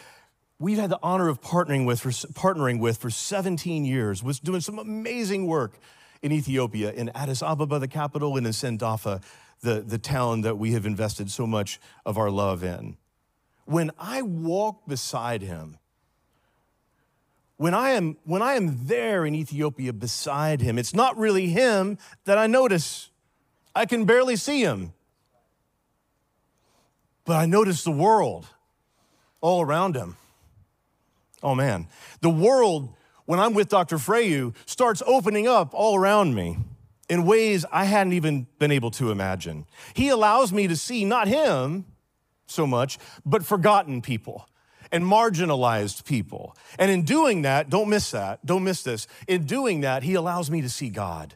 we've 0.59 0.79
had 0.79 0.91
the 0.91 0.99
honor 1.03 1.29
of 1.29 1.41
partnering 1.41 1.85
with 1.87 2.01
for, 2.01 2.11
partnering 2.11 2.81
with 2.81 2.97
for 2.97 3.11
17 3.11 3.85
years, 3.85 4.23
was 4.23 4.41
doing 4.41 4.61
some 4.61 4.79
amazing 4.79 5.47
work 5.47 5.79
in 6.23 6.33
Ethiopia, 6.33 6.91
in 6.93 7.11
Addis 7.15 7.43
Ababa, 7.43 7.79
the 7.79 7.89
capital, 7.89 8.37
and 8.37 8.47
in 8.47 8.53
Sendafa, 8.53 9.23
the, 9.61 9.81
the 9.81 9.99
town 9.99 10.41
that 10.43 10.57
we 10.57 10.73
have 10.73 10.87
invested 10.87 11.31
so 11.31 11.47
much 11.47 11.81
of 12.07 12.17
our 12.17 12.31
love 12.31 12.65
in. 12.65 12.97
When 13.67 13.91
I 13.99 14.23
walk 14.23 14.87
beside 14.87 15.43
him, 15.43 15.79
when 17.57 17.75
I 17.75 17.91
am 17.91 18.17
when 18.25 18.43
I 18.43 18.55
am 18.55 18.87
there 18.87 19.25
in 19.25 19.35
Ethiopia 19.35 19.93
beside 19.93 20.61
him, 20.61 20.79
it's 20.79 20.95
not 20.95 21.17
really 21.17 21.49
him 21.49 21.99
that 22.25 22.39
I 22.39 22.47
notice. 22.47 23.11
I 23.75 23.87
can 23.87 24.05
barely 24.05 24.37
see 24.37 24.63
him. 24.63 24.93
But 27.25 27.37
I 27.37 27.47
notice 27.47 27.85
the 27.85 27.91
world 27.91 28.47
all 29.41 29.63
around 29.63 29.97
him. 29.97 30.17
Oh 31.43 31.55
man, 31.55 31.89
the 32.21 32.31
world 32.31 32.95
when 33.27 33.41
I'm 33.41 33.55
with 33.55 33.69
Dr. 33.69 33.97
Freyu 33.97 34.55
starts 34.67 35.03
opening 35.07 35.49
up 35.49 35.73
all 35.73 35.97
around 35.97 36.35
me 36.35 36.59
in 37.09 37.25
ways 37.25 37.65
I 37.73 37.85
hadn't 37.85 38.13
even 38.15 38.47
been 38.59 38.71
able 38.71 38.91
to 38.93 39.11
imagine. 39.11 39.67
He 39.95 40.09
allows 40.09 40.53
me 40.53 40.67
to 40.69 40.77
see 40.77 41.05
not 41.05 41.29
him 41.29 41.87
so 42.47 42.67
much, 42.67 42.99
but 43.25 43.45
forgotten 43.45 44.03
people 44.03 44.49
and 44.95 45.05
marginalized 45.05 46.05
people. 46.05 46.57
And 46.79 46.89
in 46.89 47.03
doing 47.03 47.43
that, 47.43 47.69
don't 47.69 47.89
miss 47.89 48.13
that, 48.13 48.47
don't 48.47 48.63
miss 48.63 48.85
this. 48.85 49.09
In 49.27 49.45
doing 49.45 49.81
that, 49.81 50.05
He 50.05 50.15
allows 50.15 50.53
me 50.53 50.63
to 50.63 50.71
see 50.71 50.89
God. 50.89 51.35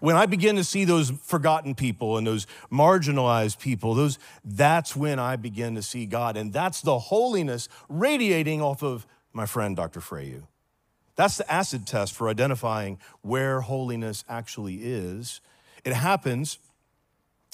When 0.00 0.16
I 0.16 0.24
begin 0.24 0.56
to 0.56 0.64
see 0.64 0.86
those 0.86 1.10
forgotten 1.10 1.74
people 1.74 2.16
and 2.16 2.26
those 2.26 2.46
marginalized 2.72 3.58
people, 3.58 3.94
those, 3.94 4.18
that's 4.42 4.96
when 4.96 5.18
I 5.18 5.36
begin 5.36 5.74
to 5.74 5.82
see 5.82 6.06
God. 6.06 6.38
And 6.38 6.50
that's 6.50 6.80
the 6.80 6.98
holiness 6.98 7.68
radiating 7.90 8.62
off 8.62 8.82
of 8.82 9.06
my 9.34 9.44
friend, 9.44 9.76
Dr. 9.76 10.00
Freyu. 10.00 10.44
That's 11.14 11.36
the 11.36 11.52
acid 11.52 11.86
test 11.86 12.14
for 12.14 12.30
identifying 12.30 12.98
where 13.20 13.60
holiness 13.60 14.24
actually 14.30 14.76
is. 14.76 15.42
It 15.84 15.92
happens 15.92 16.58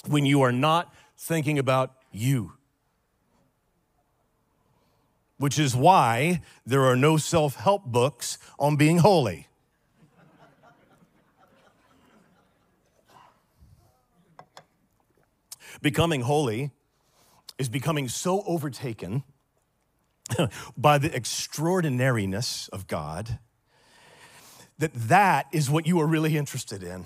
when 0.06 0.24
you 0.24 0.42
are 0.42 0.52
not 0.52 0.94
thinking 1.16 1.58
about 1.58 1.96
you 2.12 2.52
which 5.38 5.58
is 5.58 5.74
why 5.74 6.40
there 6.64 6.84
are 6.84 6.96
no 6.96 7.16
self 7.16 7.56
help 7.56 7.84
books 7.84 8.38
on 8.58 8.76
being 8.76 8.98
holy. 8.98 9.48
becoming 15.84 16.22
holy 16.22 16.70
is 17.58 17.68
becoming 17.68 18.08
so 18.08 18.42
overtaken 18.46 19.22
by 20.78 20.96
the 20.96 21.14
extraordinariness 21.14 22.68
of 22.68 22.86
God 22.86 23.38
that 24.78 24.94
that 24.94 25.46
is 25.52 25.70
what 25.70 25.86
you 25.86 26.00
are 26.00 26.06
really 26.06 26.38
interested 26.38 26.82
in. 26.82 27.04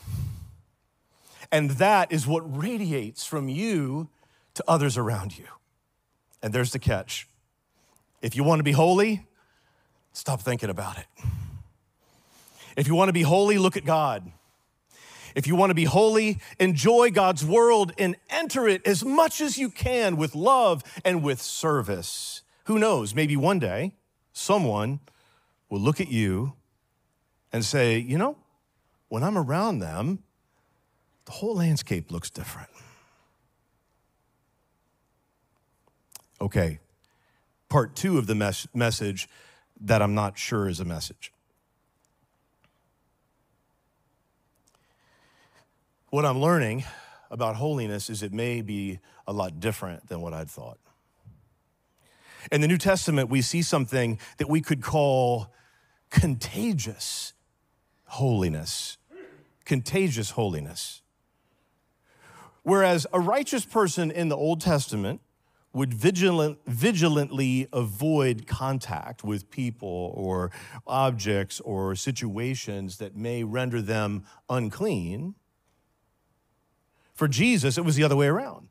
And 1.50 1.72
that 1.72 2.12
is 2.12 2.24
what 2.24 2.42
radiates 2.56 3.26
from 3.26 3.48
you 3.48 4.08
to 4.54 4.64
others 4.68 4.96
around 4.96 5.36
you. 5.36 5.46
And 6.40 6.52
there's 6.54 6.70
the 6.70 6.78
catch 6.78 7.26
if 8.22 8.36
you 8.36 8.44
want 8.44 8.60
to 8.60 8.64
be 8.64 8.72
holy, 8.72 9.26
stop 10.12 10.42
thinking 10.42 10.70
about 10.70 10.98
it. 10.98 11.06
If 12.76 12.86
you 12.86 12.94
want 12.94 13.08
to 13.08 13.12
be 13.12 13.22
holy, 13.22 13.58
look 13.58 13.76
at 13.76 13.84
God. 13.84 14.30
If 15.34 15.46
you 15.46 15.56
want 15.56 15.70
to 15.70 15.74
be 15.74 15.84
holy, 15.84 16.38
enjoy 16.58 17.10
God's 17.10 17.44
world 17.44 17.92
and 17.98 18.16
enter 18.30 18.66
it 18.66 18.86
as 18.86 19.04
much 19.04 19.40
as 19.40 19.58
you 19.58 19.70
can 19.70 20.16
with 20.16 20.34
love 20.34 20.82
and 21.04 21.22
with 21.22 21.40
service. 21.40 22.42
Who 22.64 22.78
knows, 22.78 23.14
maybe 23.14 23.36
one 23.36 23.58
day 23.58 23.92
someone 24.32 25.00
will 25.68 25.80
look 25.80 26.00
at 26.00 26.08
you 26.08 26.54
and 27.52 27.64
say, 27.64 27.98
you 27.98 28.18
know, 28.18 28.36
when 29.08 29.22
I'm 29.22 29.38
around 29.38 29.78
them, 29.78 30.22
the 31.24 31.32
whole 31.32 31.56
landscape 31.56 32.10
looks 32.10 32.30
different. 32.30 32.70
Okay, 36.40 36.78
part 37.68 37.94
two 37.94 38.18
of 38.18 38.26
the 38.26 38.34
mes- 38.34 38.66
message 38.74 39.28
that 39.80 40.02
I'm 40.02 40.14
not 40.14 40.38
sure 40.38 40.68
is 40.68 40.80
a 40.80 40.84
message. 40.84 41.32
What 46.10 46.24
I'm 46.24 46.40
learning 46.40 46.84
about 47.30 47.56
holiness 47.56 48.08
is 48.08 48.22
it 48.22 48.32
may 48.32 48.62
be 48.62 48.98
a 49.26 49.32
lot 49.32 49.60
different 49.60 50.08
than 50.08 50.22
what 50.22 50.32
I'd 50.32 50.50
thought. 50.50 50.78
In 52.50 52.62
the 52.62 52.68
New 52.68 52.78
Testament, 52.78 53.28
we 53.28 53.42
see 53.42 53.60
something 53.60 54.18
that 54.38 54.48
we 54.48 54.62
could 54.62 54.80
call 54.80 55.52
contagious 56.08 57.34
holiness. 58.06 58.96
Contagious 59.66 60.30
holiness. 60.30 61.02
Whereas 62.62 63.06
a 63.12 63.20
righteous 63.20 63.66
person 63.66 64.10
in 64.10 64.30
the 64.30 64.36
Old 64.36 64.62
Testament 64.62 65.20
would 65.72 65.92
vigilant, 65.92 66.58
vigilantly 66.66 67.68
avoid 67.72 68.46
contact 68.46 69.22
with 69.22 69.50
people 69.50 70.12
or 70.16 70.50
objects 70.86 71.60
or 71.60 71.94
situations 71.94 72.98
that 72.98 73.14
may 73.14 73.44
render 73.44 73.82
them 73.82 74.24
unclean, 74.48 75.34
for 77.14 77.28
Jesus, 77.28 77.76
it 77.76 77.84
was 77.84 77.96
the 77.96 78.04
other 78.04 78.16
way 78.16 78.28
around. 78.28 78.68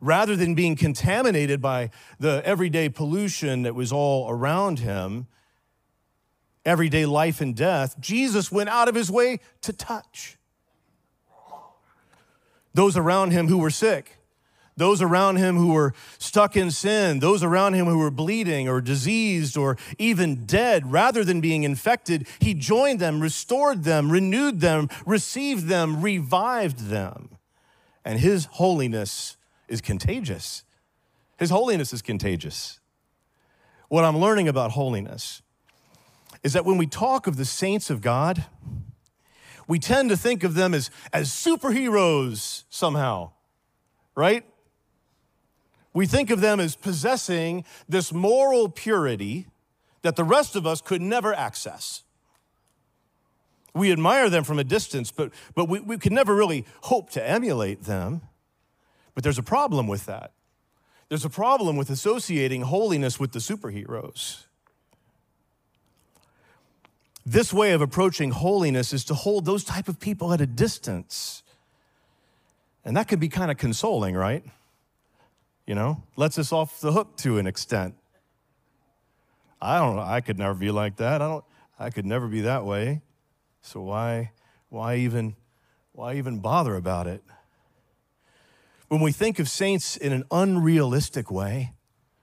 Rather 0.00 0.36
than 0.36 0.54
being 0.54 0.76
contaminated 0.76 1.62
by 1.62 1.90
the 2.18 2.42
everyday 2.44 2.88
pollution 2.88 3.62
that 3.62 3.74
was 3.74 3.92
all 3.92 4.28
around 4.28 4.80
him, 4.80 5.28
everyday 6.64 7.06
life 7.06 7.40
and 7.40 7.54
death, 7.56 7.98
Jesus 8.00 8.52
went 8.52 8.68
out 8.68 8.88
of 8.88 8.94
his 8.94 9.10
way 9.10 9.40
to 9.62 9.72
touch 9.72 10.36
those 12.74 12.96
around 12.96 13.32
him 13.32 13.48
who 13.48 13.58
were 13.58 13.70
sick, 13.70 14.17
those 14.78 15.02
around 15.02 15.36
him 15.36 15.56
who 15.56 15.72
were 15.72 15.92
stuck 16.18 16.56
in 16.56 16.70
sin, 16.70 17.20
those 17.20 17.42
around 17.42 17.74
him 17.74 17.86
who 17.86 17.98
were 17.98 18.10
bleeding 18.10 18.68
or 18.68 18.80
diseased 18.80 19.56
or 19.56 19.76
even 19.98 20.46
dead, 20.46 20.90
rather 20.90 21.24
than 21.24 21.40
being 21.40 21.64
infected, 21.64 22.26
he 22.40 22.54
joined 22.54 23.00
them, 23.00 23.20
restored 23.20 23.84
them, 23.84 24.10
renewed 24.10 24.60
them, 24.60 24.88
received 25.04 25.66
them, 25.66 26.00
revived 26.00 26.88
them. 26.88 27.30
And 28.04 28.20
his 28.20 28.46
holiness 28.52 29.36
is 29.68 29.80
contagious. 29.80 30.64
His 31.38 31.50
holiness 31.50 31.92
is 31.92 32.02
contagious. 32.02 32.80
What 33.88 34.04
I'm 34.04 34.18
learning 34.18 34.48
about 34.48 34.72
holiness 34.72 35.42
is 36.42 36.52
that 36.52 36.64
when 36.64 36.78
we 36.78 36.86
talk 36.86 37.26
of 37.26 37.36
the 37.36 37.44
saints 37.44 37.90
of 37.90 38.00
God, 38.00 38.44
we 39.66 39.78
tend 39.78 40.08
to 40.10 40.16
think 40.16 40.44
of 40.44 40.54
them 40.54 40.72
as, 40.74 40.90
as 41.12 41.28
superheroes 41.28 42.64
somehow, 42.70 43.32
right? 44.14 44.44
We 45.98 46.06
think 46.06 46.30
of 46.30 46.40
them 46.40 46.60
as 46.60 46.76
possessing 46.76 47.64
this 47.88 48.12
moral 48.12 48.68
purity 48.68 49.48
that 50.02 50.14
the 50.14 50.22
rest 50.22 50.54
of 50.54 50.64
us 50.64 50.80
could 50.80 51.02
never 51.02 51.34
access. 51.34 52.04
We 53.74 53.90
admire 53.90 54.30
them 54.30 54.44
from 54.44 54.60
a 54.60 54.64
distance, 54.64 55.10
but, 55.10 55.32
but 55.56 55.68
we, 55.68 55.80
we 55.80 55.98
can 55.98 56.14
never 56.14 56.36
really 56.36 56.64
hope 56.82 57.10
to 57.10 57.28
emulate 57.28 57.82
them. 57.82 58.20
But 59.16 59.24
there's 59.24 59.38
a 59.38 59.42
problem 59.42 59.88
with 59.88 60.06
that. 60.06 60.34
There's 61.08 61.24
a 61.24 61.30
problem 61.30 61.76
with 61.76 61.90
associating 61.90 62.62
holiness 62.62 63.18
with 63.18 63.32
the 63.32 63.40
superheroes. 63.40 64.44
This 67.26 67.52
way 67.52 67.72
of 67.72 67.80
approaching 67.80 68.30
holiness 68.30 68.92
is 68.92 69.04
to 69.06 69.14
hold 69.14 69.46
those 69.46 69.64
type 69.64 69.88
of 69.88 69.98
people 69.98 70.32
at 70.32 70.40
a 70.40 70.46
distance. 70.46 71.42
And 72.84 72.96
that 72.96 73.08
could 73.08 73.18
be 73.18 73.28
kind 73.28 73.50
of 73.50 73.56
consoling, 73.56 74.14
right? 74.14 74.44
You 75.68 75.74
know, 75.74 76.02
lets 76.16 76.38
us 76.38 76.50
off 76.50 76.80
the 76.80 76.92
hook 76.92 77.18
to 77.18 77.36
an 77.36 77.46
extent. 77.46 77.94
I 79.60 79.78
don't 79.78 79.96
know, 79.96 80.02
I 80.02 80.22
could 80.22 80.38
never 80.38 80.54
be 80.54 80.70
like 80.70 80.96
that. 80.96 81.20
I 81.20 81.28
don't 81.28 81.44
I 81.78 81.90
could 81.90 82.06
never 82.06 82.26
be 82.26 82.40
that 82.40 82.64
way. 82.64 83.02
So 83.60 83.82
why 83.82 84.32
why 84.70 84.96
even 84.96 85.36
why 85.92 86.14
even 86.14 86.38
bother 86.38 86.74
about 86.74 87.06
it? 87.06 87.22
When 88.88 89.02
we 89.02 89.12
think 89.12 89.38
of 89.38 89.46
saints 89.46 89.94
in 89.98 90.10
an 90.10 90.24
unrealistic 90.30 91.30
way, 91.30 91.74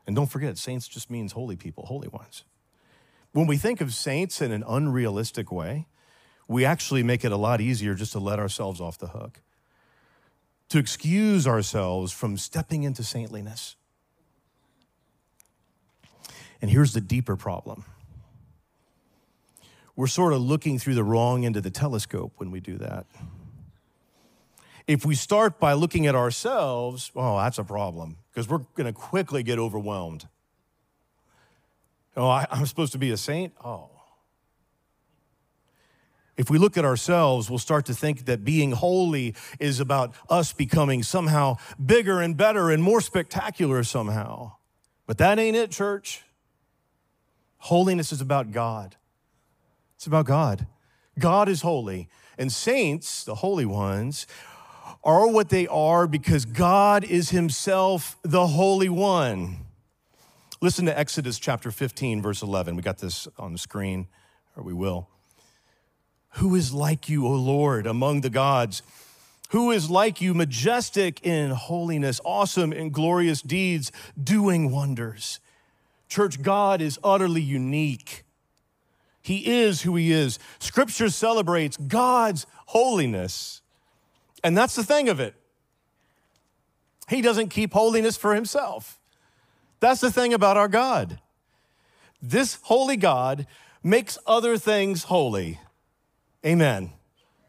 and 0.08 0.16
don't 0.16 0.32
forget, 0.32 0.58
saints 0.58 0.88
just 0.88 1.12
means 1.12 1.34
holy 1.34 1.56
people, 1.56 1.86
holy 1.86 2.08
ones. 2.08 2.46
When 3.32 3.46
we 3.46 3.58
think 3.58 3.80
of 3.80 3.94
saints 3.94 4.42
in 4.42 4.52
an 4.52 4.64
unrealistic 4.68 5.52
way, 5.52 5.86
we 6.48 6.66
actually 6.66 7.04
make 7.04 7.24
it 7.24 7.32
a 7.32 7.38
lot 7.38 7.62
easier 7.62 7.94
just 7.94 8.14
to 8.14 8.20
let 8.20 8.40
ourselves 8.40 8.82
off 8.82 8.98
the 8.98 9.10
hook, 9.10 9.42
to 10.70 10.80
excuse 10.80 11.48
ourselves 11.48 12.12
from 12.12 12.38
stepping 12.38 12.84
into 12.84 13.04
saintliness. 13.04 13.76
And 16.62 16.72
here's 16.72 16.94
the 16.94 17.02
deeper 17.02 17.36
problem 17.36 17.86
we're 19.96 20.08
sort 20.08 20.34
of 20.34 20.42
looking 20.42 20.78
through 20.78 20.96
the 20.96 21.04
wrong 21.04 21.46
end 21.46 21.56
of 21.56 21.64
the 21.64 21.72
telescope 21.72 22.34
when 22.38 22.52
we 22.52 22.60
do 22.60 22.78
that. 22.78 23.06
If 24.88 25.06
we 25.06 25.16
start 25.16 25.60
by 25.60 25.74
looking 25.74 26.06
at 26.06 26.16
ourselves, 26.16 27.12
oh, 27.16 27.38
that's 27.38 27.58
a 27.58 27.64
problem 27.64 28.18
because 28.32 28.50
we're 28.50 28.66
going 28.76 28.86
to 28.86 28.94
quickly 28.94 29.42
get 29.42 29.58
overwhelmed. 29.58 30.28
Oh, 32.18 32.28
I, 32.28 32.46
I'm 32.52 32.66
supposed 32.66 32.92
to 32.92 32.98
be 32.98 33.12
a 33.12 33.18
saint? 33.18 33.54
Oh. 33.64 33.90
If 36.38 36.50
we 36.50 36.58
look 36.58 36.78
at 36.78 36.84
ourselves, 36.84 37.50
we'll 37.50 37.60
start 37.60 37.86
to 37.86 37.94
think 37.94 38.26
that 38.26 38.44
being 38.44 38.72
holy 38.72 39.36
is 39.60 39.80
about 39.80 40.14
us 40.30 40.52
becoming 40.52 41.02
somehow 41.02 41.58
bigger 41.84 42.22
and 42.22 42.36
better 42.36 42.70
and 42.70 42.84
more 42.84 43.00
spectacular 43.00 43.84
somehow. 43.84 44.54
But 45.08 45.18
that 45.20 45.40
ain't 45.40 45.56
it, 45.56 45.72
church. 45.72 46.24
Holiness 47.58 48.12
is 48.12 48.22
about 48.22 48.52
God. 48.52 48.96
It's 49.96 50.08
about 50.08 50.26
God. 50.26 50.68
God 51.18 51.48
is 51.48 51.62
holy. 51.62 52.10
And 52.38 52.52
saints, 52.52 53.24
the 53.24 53.36
holy 53.36 53.66
ones, 53.66 54.28
are 55.04 55.28
what 55.28 55.50
they 55.50 55.68
are 55.68 56.06
because 56.06 56.44
God 56.44 57.06
is 57.06 57.30
Himself 57.30 58.18
the 58.24 58.48
Holy 58.48 58.90
One. 58.90 59.58
Listen 60.62 60.86
to 60.86 60.98
Exodus 60.98 61.40
chapter 61.40 61.72
15, 61.72 62.22
verse 62.22 62.42
11. 62.42 62.76
We 62.76 62.82
got 62.82 62.98
this 62.98 63.28
on 63.38 63.54
the 63.54 63.58
screen, 63.58 64.08
or 64.58 64.64
we 64.64 64.74
will. 64.74 65.08
Who 66.36 66.56
is 66.56 66.74
like 66.74 67.08
you, 67.08 67.26
O 67.26 67.32
Lord, 67.32 67.88
among 67.88 68.22
the 68.22 68.30
gods? 68.30 68.82
Who 69.50 69.72
is 69.72 69.90
like 69.90 70.20
you, 70.20 70.34
majestic 70.34 71.26
in 71.26 71.52
holiness, 71.52 72.20
awesome 72.26 72.74
in 72.74 72.90
glorious 72.90 73.42
deeds, 73.42 73.92
doing 74.22 74.70
wonders? 74.70 75.40
Church, 76.10 76.42
God 76.42 76.82
is 76.82 77.00
utterly 77.04 77.42
unique. 77.42 78.26
He 79.22 79.64
is 79.64 79.84
who 79.84 79.96
He 79.96 80.12
is. 80.12 80.38
Scripture 80.60 81.10
celebrates 81.10 81.78
God's 81.78 82.46
holiness. 82.66 83.62
And 84.44 84.58
that's 84.58 84.76
the 84.76 84.84
thing 84.84 85.08
of 85.08 85.22
it. 85.22 85.36
He 87.08 87.22
doesn't 87.22 87.48
keep 87.48 87.72
holiness 87.72 88.18
for 88.18 88.36
Himself. 88.36 89.00
That's 89.80 90.02
the 90.02 90.12
thing 90.12 90.34
about 90.34 90.58
our 90.58 90.68
God. 90.68 91.20
This 92.22 92.60
holy 92.64 92.98
God 92.98 93.48
makes 93.82 94.18
other 94.28 94.58
things 94.58 95.04
holy. 95.04 95.60
Amen. 96.46 96.92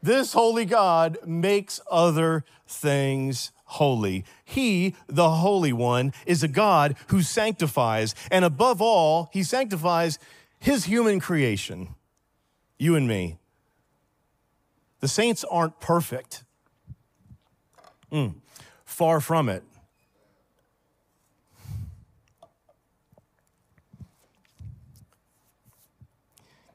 This 0.01 0.33
holy 0.33 0.65
God 0.65 1.17
makes 1.25 1.79
other 1.91 2.43
things 2.67 3.51
holy. 3.65 4.25
He, 4.43 4.95
the 5.07 5.29
Holy 5.29 5.73
One, 5.73 6.13
is 6.25 6.41
a 6.41 6.47
God 6.47 6.95
who 7.07 7.21
sanctifies, 7.21 8.15
and 8.31 8.43
above 8.45 8.81
all, 8.81 9.29
He 9.33 9.43
sanctifies 9.43 10.17
His 10.59 10.85
human 10.85 11.19
creation, 11.19 11.95
you 12.79 12.95
and 12.95 13.07
me. 13.07 13.37
The 14.99 15.07
saints 15.07 15.43
aren't 15.43 15.79
perfect. 15.79 16.43
Mm, 18.11 18.35
far 18.85 19.19
from 19.19 19.49
it. 19.49 19.63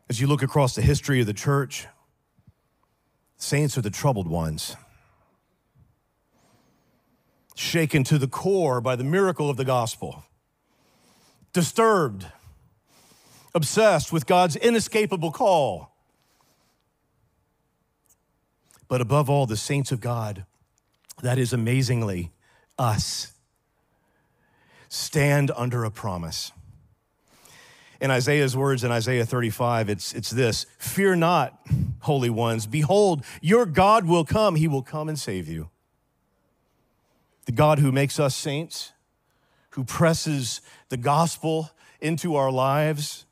As 0.08 0.20
you 0.20 0.26
look 0.26 0.42
across 0.42 0.74
the 0.74 0.82
history 0.82 1.20
of 1.20 1.26
the 1.26 1.32
church, 1.32 1.86
saints 3.42 3.76
are 3.76 3.82
the 3.82 3.90
troubled 3.90 4.28
ones, 4.28 4.76
shaken 7.54 8.04
to 8.04 8.18
the 8.18 8.28
core 8.28 8.80
by 8.80 8.96
the 8.96 9.04
miracle 9.04 9.50
of 9.50 9.56
the 9.56 9.64
gospel, 9.64 10.24
disturbed, 11.52 12.26
obsessed 13.54 14.12
with 14.12 14.26
God's 14.26 14.56
inescapable 14.56 15.32
call. 15.32 15.92
but 18.92 19.00
above 19.00 19.30
all, 19.30 19.46
the 19.46 19.56
saints 19.56 19.90
of 19.90 20.02
God, 20.02 20.44
that 21.22 21.38
is 21.38 21.54
amazingly 21.54 22.30
us, 22.78 23.32
stand 24.90 25.50
under 25.56 25.82
a 25.82 25.90
promise. 25.90 26.52
In 28.02 28.10
Isaiah's 28.10 28.56
words 28.56 28.82
in 28.82 28.90
Isaiah 28.90 29.24
35, 29.24 29.88
it's, 29.88 30.12
it's 30.12 30.30
this 30.30 30.66
Fear 30.78 31.14
not, 31.14 31.64
holy 32.00 32.30
ones. 32.30 32.66
Behold, 32.66 33.24
your 33.40 33.64
God 33.64 34.06
will 34.06 34.24
come. 34.24 34.56
He 34.56 34.66
will 34.66 34.82
come 34.82 35.08
and 35.08 35.16
save 35.16 35.46
you. 35.46 35.70
The 37.46 37.52
God 37.52 37.78
who 37.78 37.92
makes 37.92 38.18
us 38.18 38.34
saints, 38.34 38.90
who 39.70 39.84
presses 39.84 40.60
the 40.88 40.96
gospel 40.96 41.70
into 42.00 42.34
our 42.34 42.50
lives, 42.50 43.24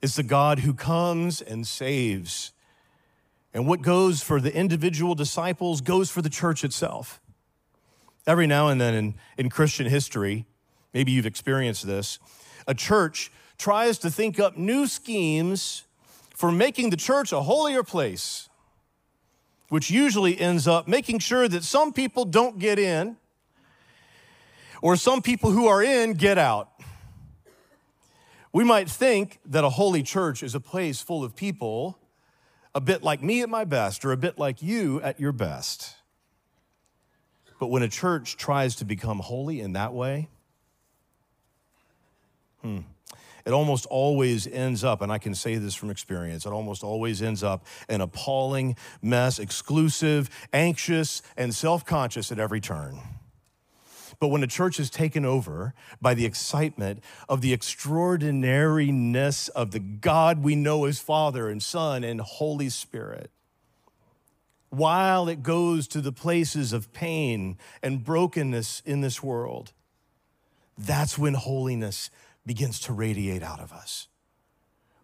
is 0.00 0.16
the 0.16 0.22
God 0.22 0.60
who 0.60 0.72
comes 0.72 1.42
and 1.42 1.66
saves. 1.66 2.52
And 3.52 3.66
what 3.66 3.82
goes 3.82 4.22
for 4.22 4.40
the 4.40 4.54
individual 4.54 5.14
disciples 5.14 5.82
goes 5.82 6.08
for 6.08 6.22
the 6.22 6.30
church 6.30 6.64
itself. 6.64 7.20
Every 8.26 8.46
now 8.46 8.68
and 8.68 8.80
then 8.80 8.94
in, 8.94 9.14
in 9.36 9.50
Christian 9.50 9.88
history, 9.88 10.46
maybe 10.94 11.12
you've 11.12 11.26
experienced 11.26 11.86
this, 11.86 12.18
a 12.66 12.72
church 12.72 13.30
tries 13.60 13.98
to 13.98 14.10
think 14.10 14.40
up 14.40 14.56
new 14.56 14.86
schemes 14.86 15.84
for 16.34 16.50
making 16.50 16.88
the 16.88 16.96
church 16.96 17.30
a 17.32 17.42
holier 17.42 17.82
place, 17.82 18.48
which 19.68 19.90
usually 19.90 20.40
ends 20.40 20.66
up 20.66 20.88
making 20.88 21.18
sure 21.18 21.46
that 21.46 21.62
some 21.62 21.92
people 21.92 22.24
don't 22.24 22.58
get 22.58 22.78
in 22.78 23.16
or 24.80 24.96
some 24.96 25.20
people 25.20 25.50
who 25.50 25.68
are 25.68 25.82
in 25.82 26.14
get 26.14 26.38
out. 26.38 26.70
We 28.52 28.64
might 28.64 28.90
think 28.90 29.38
that 29.44 29.62
a 29.62 29.68
holy 29.68 30.02
church 30.02 30.42
is 30.42 30.54
a 30.54 30.60
place 30.60 31.02
full 31.02 31.22
of 31.22 31.36
people 31.36 31.98
a 32.74 32.80
bit 32.80 33.02
like 33.02 33.22
me 33.22 33.42
at 33.42 33.48
my 33.48 33.64
best 33.64 34.04
or 34.04 34.12
a 34.12 34.16
bit 34.16 34.38
like 34.38 34.62
you 34.62 35.02
at 35.02 35.20
your 35.20 35.32
best. 35.32 35.96
But 37.58 37.66
when 37.66 37.82
a 37.82 37.88
church 37.88 38.38
tries 38.38 38.76
to 38.76 38.86
become 38.86 39.18
holy 39.18 39.60
in 39.60 39.74
that 39.74 39.92
way, 39.92 40.30
hmm, 42.62 42.78
it 43.44 43.52
almost 43.52 43.86
always 43.86 44.46
ends 44.46 44.84
up, 44.84 45.02
and 45.02 45.10
I 45.12 45.18
can 45.18 45.34
say 45.34 45.56
this 45.56 45.74
from 45.74 45.90
experience, 45.90 46.46
it 46.46 46.52
almost 46.52 46.84
always 46.84 47.22
ends 47.22 47.42
up 47.42 47.66
an 47.88 48.00
appalling 48.00 48.76
mess, 49.02 49.38
exclusive, 49.38 50.30
anxious, 50.52 51.22
and 51.36 51.54
self 51.54 51.84
conscious 51.84 52.30
at 52.30 52.38
every 52.38 52.60
turn. 52.60 52.98
But 54.20 54.28
when 54.28 54.42
a 54.42 54.46
church 54.46 54.78
is 54.78 54.90
taken 54.90 55.24
over 55.24 55.72
by 56.00 56.12
the 56.12 56.26
excitement 56.26 57.02
of 57.28 57.40
the 57.40 57.54
extraordinariness 57.54 59.48
of 59.48 59.70
the 59.70 59.78
God 59.80 60.42
we 60.42 60.54
know 60.54 60.84
as 60.84 60.98
Father 60.98 61.48
and 61.48 61.62
Son 61.62 62.04
and 62.04 62.20
Holy 62.20 62.68
Spirit, 62.68 63.30
while 64.68 65.28
it 65.28 65.42
goes 65.42 65.88
to 65.88 66.02
the 66.02 66.12
places 66.12 66.72
of 66.72 66.92
pain 66.92 67.56
and 67.82 68.04
brokenness 68.04 68.82
in 68.84 69.00
this 69.00 69.22
world, 69.22 69.72
that's 70.76 71.18
when 71.18 71.34
holiness 71.34 72.10
begins 72.46 72.80
to 72.80 72.92
radiate 72.92 73.42
out 73.42 73.60
of 73.60 73.72
us. 73.72 74.08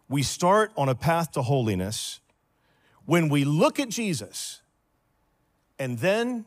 We 0.08 0.22
start 0.22 0.72
on 0.76 0.88
a 0.88 0.94
path 0.94 1.32
to 1.32 1.42
holiness 1.42 2.20
when 3.04 3.28
we 3.28 3.44
look 3.44 3.80
at 3.80 3.88
Jesus 3.88 4.62
and 5.78 5.98
then 5.98 6.44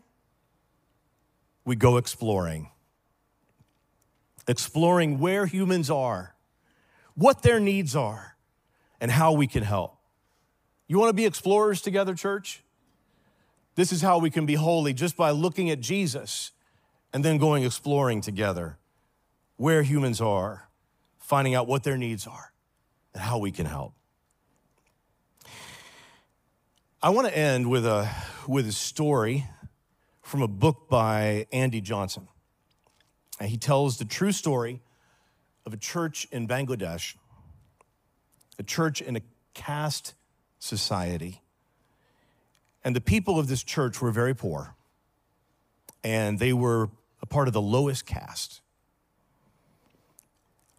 we 1.65 1.75
go 1.75 1.97
exploring. 1.97 2.71
Exploring 4.47 5.19
where 5.19 5.45
humans 5.45 5.89
are, 5.89 6.33
what 7.13 7.43
their 7.43 7.59
needs 7.59 7.95
are, 7.95 8.35
and 8.99 9.11
how 9.11 9.31
we 9.31 9.45
can 9.45 9.63
help. 9.63 9.97
You 10.87 10.97
want 10.97 11.09
to 11.09 11.13
be 11.13 11.25
explorers 11.25 11.81
together, 11.81 12.15
church? 12.15 12.63
This 13.75 13.91
is 13.91 14.01
how 14.01 14.17
we 14.17 14.29
can 14.29 14.45
be 14.45 14.55
holy 14.55 14.93
just 14.93 15.15
by 15.15 15.29
looking 15.31 15.69
at 15.69 15.79
Jesus 15.79 16.51
and 17.13 17.23
then 17.23 17.37
going 17.37 17.63
exploring 17.63 18.21
together 18.21 18.77
where 19.57 19.83
humans 19.83 20.21
are, 20.21 20.68
finding 21.29 21.53
out 21.53 21.67
what 21.67 21.83
their 21.83 21.95
needs 21.95 22.25
are, 22.25 22.51
and 23.13 23.21
how 23.21 23.37
we 23.37 23.51
can 23.51 23.67
help. 23.67 23.93
I 27.03 27.11
want 27.11 27.27
to 27.27 27.37
end 27.37 27.69
with 27.69 27.85
a, 27.85 28.09
with 28.47 28.67
a 28.67 28.71
story 28.71 29.45
from 30.23 30.41
a 30.41 30.47
book 30.47 30.89
by 30.89 31.45
Andy 31.53 31.81
Johnson. 31.81 32.27
And 33.39 33.47
he 33.47 33.57
tells 33.57 33.99
the 33.99 34.05
true 34.05 34.31
story 34.31 34.81
of 35.67 35.73
a 35.73 35.77
church 35.77 36.27
in 36.31 36.47
Bangladesh, 36.47 37.15
a 38.57 38.63
church 38.63 38.99
in 38.99 39.15
a 39.15 39.21
caste 39.53 40.15
society. 40.57 41.43
And 42.83 42.95
the 42.95 43.01
people 43.01 43.37
of 43.37 43.47
this 43.47 43.61
church 43.61 44.01
were 44.01 44.09
very 44.09 44.33
poor, 44.33 44.73
and 46.03 46.39
they 46.39 46.53
were 46.53 46.89
a 47.21 47.27
part 47.27 47.47
of 47.47 47.53
the 47.53 47.61
lowest 47.61 48.07
caste. 48.07 48.61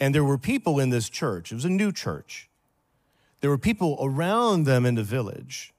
And 0.00 0.14
there 0.14 0.24
were 0.24 0.38
people 0.38 0.80
in 0.80 0.90
this 0.90 1.08
church, 1.08 1.52
it 1.52 1.54
was 1.54 1.64
a 1.64 1.70
new 1.70 1.92
church. 1.92 2.48
There 3.40 3.50
were 3.50 3.58
people 3.58 3.98
around 4.00 4.64
them 4.64 4.84
in 4.84 4.94
the 4.94 5.02
village 5.02 5.72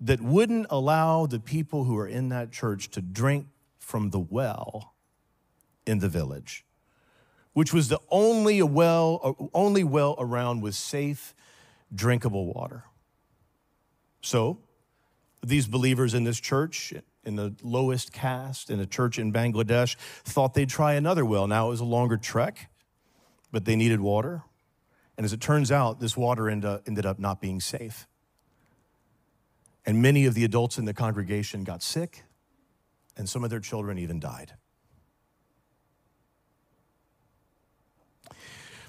that 0.00 0.20
wouldn't 0.20 0.66
allow 0.70 1.26
the 1.26 1.38
people 1.38 1.84
who 1.84 1.94
were 1.94 2.08
in 2.08 2.28
that 2.28 2.50
church 2.50 2.90
to 2.90 3.00
drink 3.00 3.46
from 3.78 4.10
the 4.10 4.18
well 4.18 4.94
in 5.86 5.98
the 5.98 6.08
village, 6.08 6.64
which 7.52 7.72
was 7.72 7.88
the 7.88 8.00
only 8.10 8.62
well, 8.62 9.20
uh, 9.22 9.44
only 9.54 9.84
well 9.84 10.16
around 10.18 10.60
with 10.62 10.74
safe, 10.74 11.34
drinkable 11.94 12.52
water. 12.52 12.84
So, 14.20 14.58
these 15.42 15.66
believers 15.66 16.14
in 16.14 16.24
this 16.24 16.40
church, 16.40 16.94
in 17.24 17.36
the 17.36 17.54
lowest 17.62 18.12
caste, 18.12 18.70
in 18.70 18.80
a 18.80 18.86
church 18.86 19.18
in 19.18 19.32
Bangladesh, 19.32 19.96
thought 20.24 20.54
they'd 20.54 20.68
try 20.68 20.94
another 20.94 21.24
well. 21.24 21.46
Now 21.46 21.66
it 21.66 21.70
was 21.70 21.80
a 21.80 21.84
longer 21.84 22.16
trek, 22.16 22.70
but 23.54 23.64
they 23.64 23.76
needed 23.76 24.00
water. 24.00 24.42
And 25.16 25.24
as 25.24 25.32
it 25.32 25.40
turns 25.40 25.70
out, 25.70 26.00
this 26.00 26.16
water 26.16 26.50
uh, 26.50 26.78
ended 26.88 27.06
up 27.06 27.20
not 27.20 27.40
being 27.40 27.60
safe. 27.60 28.08
And 29.86 30.02
many 30.02 30.26
of 30.26 30.34
the 30.34 30.42
adults 30.44 30.76
in 30.76 30.86
the 30.86 30.92
congregation 30.92 31.62
got 31.62 31.80
sick, 31.80 32.24
and 33.16 33.28
some 33.28 33.44
of 33.44 33.50
their 33.50 33.60
children 33.60 33.96
even 33.96 34.18
died. 34.18 34.54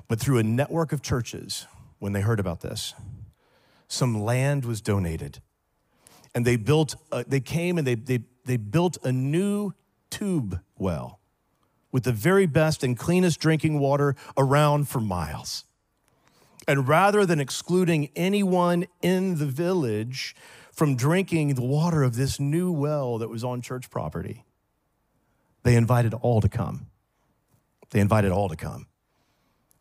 But 0.07 0.19
through 0.19 0.39
a 0.39 0.43
network 0.43 0.91
of 0.91 1.03
churches, 1.03 1.67
when 1.99 2.13
they 2.13 2.21
heard 2.21 2.39
about 2.39 2.61
this, 2.61 2.95
some 3.87 4.19
land 4.19 4.65
was 4.65 4.81
donated. 4.81 5.43
And 6.33 6.43
they 6.43 6.55
built, 6.55 6.95
a, 7.11 7.23
they 7.23 7.39
came 7.39 7.77
and 7.77 7.85
they, 7.85 7.93
they, 7.93 8.21
they 8.45 8.57
built 8.57 8.97
a 9.03 9.11
new 9.11 9.73
tube 10.09 10.59
well 10.75 11.19
with 11.95 12.03
the 12.03 12.11
very 12.11 12.45
best 12.45 12.83
and 12.83 12.97
cleanest 12.97 13.39
drinking 13.39 13.79
water 13.79 14.17
around 14.35 14.85
for 14.85 14.99
miles. 14.99 15.63
And 16.67 16.89
rather 16.89 17.25
than 17.25 17.39
excluding 17.39 18.09
anyone 18.17 18.85
in 19.01 19.37
the 19.37 19.45
village 19.45 20.35
from 20.73 20.97
drinking 20.97 21.53
the 21.53 21.61
water 21.61 22.03
of 22.03 22.17
this 22.17 22.37
new 22.37 22.69
well 22.69 23.17
that 23.19 23.29
was 23.29 23.45
on 23.45 23.61
church 23.61 23.89
property. 23.89 24.43
They 25.63 25.77
invited 25.77 26.13
all 26.13 26.41
to 26.41 26.49
come. 26.49 26.87
They 27.91 28.01
invited 28.01 28.29
all 28.29 28.49
to 28.49 28.57
come, 28.57 28.87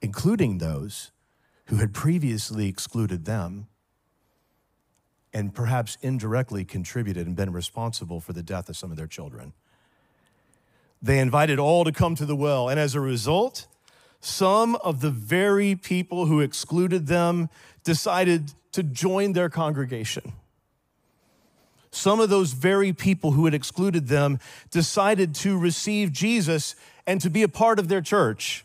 including 0.00 0.58
those 0.58 1.10
who 1.64 1.78
had 1.78 1.92
previously 1.92 2.68
excluded 2.68 3.24
them 3.24 3.66
and 5.32 5.52
perhaps 5.52 5.98
indirectly 6.00 6.64
contributed 6.64 7.26
and 7.26 7.34
been 7.34 7.52
responsible 7.52 8.20
for 8.20 8.32
the 8.32 8.44
death 8.44 8.68
of 8.68 8.76
some 8.76 8.92
of 8.92 8.96
their 8.96 9.08
children. 9.08 9.52
They 11.04 11.18
invited 11.18 11.58
all 11.58 11.84
to 11.84 11.92
come 11.92 12.14
to 12.16 12.26
the 12.26 12.34
well, 12.34 12.68
and 12.68 12.80
as 12.80 12.94
a 12.94 13.00
result, 13.00 13.66
some 14.20 14.74
of 14.76 15.00
the 15.00 15.10
very 15.10 15.74
people 15.74 16.26
who 16.26 16.40
excluded 16.40 17.06
them 17.06 17.48
decided 17.84 18.52
to 18.72 18.82
join 18.82 19.34
their 19.34 19.48
congregation 19.48 20.32
some 21.94 22.20
of 22.20 22.28
those 22.28 22.52
very 22.52 22.92
people 22.92 23.32
who 23.32 23.44
had 23.44 23.54
excluded 23.54 24.08
them 24.08 24.38
decided 24.70 25.34
to 25.34 25.56
receive 25.58 26.12
Jesus 26.12 26.74
and 27.06 27.20
to 27.20 27.30
be 27.30 27.42
a 27.42 27.48
part 27.48 27.78
of 27.78 27.88
their 27.88 28.00
church. 28.00 28.64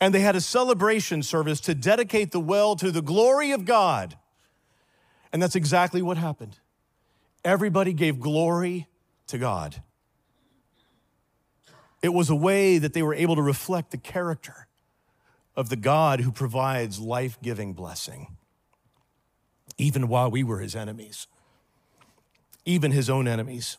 And 0.00 0.14
they 0.14 0.20
had 0.20 0.36
a 0.36 0.40
celebration 0.40 1.22
service 1.22 1.60
to 1.60 1.74
dedicate 1.74 2.32
the 2.32 2.40
well 2.40 2.76
to 2.76 2.90
the 2.90 3.02
glory 3.02 3.52
of 3.52 3.64
God. 3.64 4.16
And 5.32 5.42
that's 5.42 5.56
exactly 5.56 6.02
what 6.02 6.16
happened. 6.16 6.58
Everybody 7.44 7.92
gave 7.92 8.20
glory 8.20 8.86
to 9.28 9.38
God. 9.38 9.82
It 12.02 12.12
was 12.12 12.30
a 12.30 12.34
way 12.34 12.78
that 12.78 12.92
they 12.92 13.02
were 13.02 13.14
able 13.14 13.36
to 13.36 13.42
reflect 13.42 13.90
the 13.90 13.96
character 13.98 14.66
of 15.56 15.68
the 15.68 15.76
God 15.76 16.20
who 16.20 16.32
provides 16.32 16.98
life 16.98 17.38
giving 17.42 17.72
blessing, 17.72 18.36
even 19.78 20.08
while 20.08 20.30
we 20.30 20.42
were 20.42 20.58
his 20.58 20.74
enemies 20.76 21.26
even 22.64 22.92
his 22.92 23.10
own 23.10 23.26
enemies, 23.26 23.76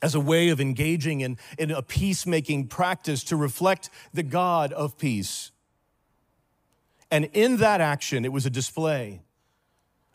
as 0.00 0.14
a 0.14 0.20
way 0.20 0.48
of 0.48 0.60
engaging 0.60 1.20
in, 1.22 1.36
in 1.58 1.72
a 1.72 1.82
peacemaking 1.82 2.68
practice 2.68 3.24
to 3.24 3.36
reflect 3.36 3.90
the 4.14 4.22
God 4.22 4.72
of 4.72 4.96
peace. 4.96 5.50
And 7.10 7.24
in 7.32 7.56
that 7.56 7.80
action, 7.80 8.24
it 8.24 8.32
was 8.32 8.46
a 8.46 8.50
display 8.50 9.22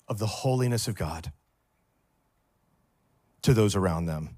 of 0.08 0.20
the 0.20 0.28
holiness 0.28 0.88
of 0.88 0.96
God. 0.96 1.32
to 3.42 3.54
those 3.54 3.76
around 3.76 4.06
them. 4.06 4.38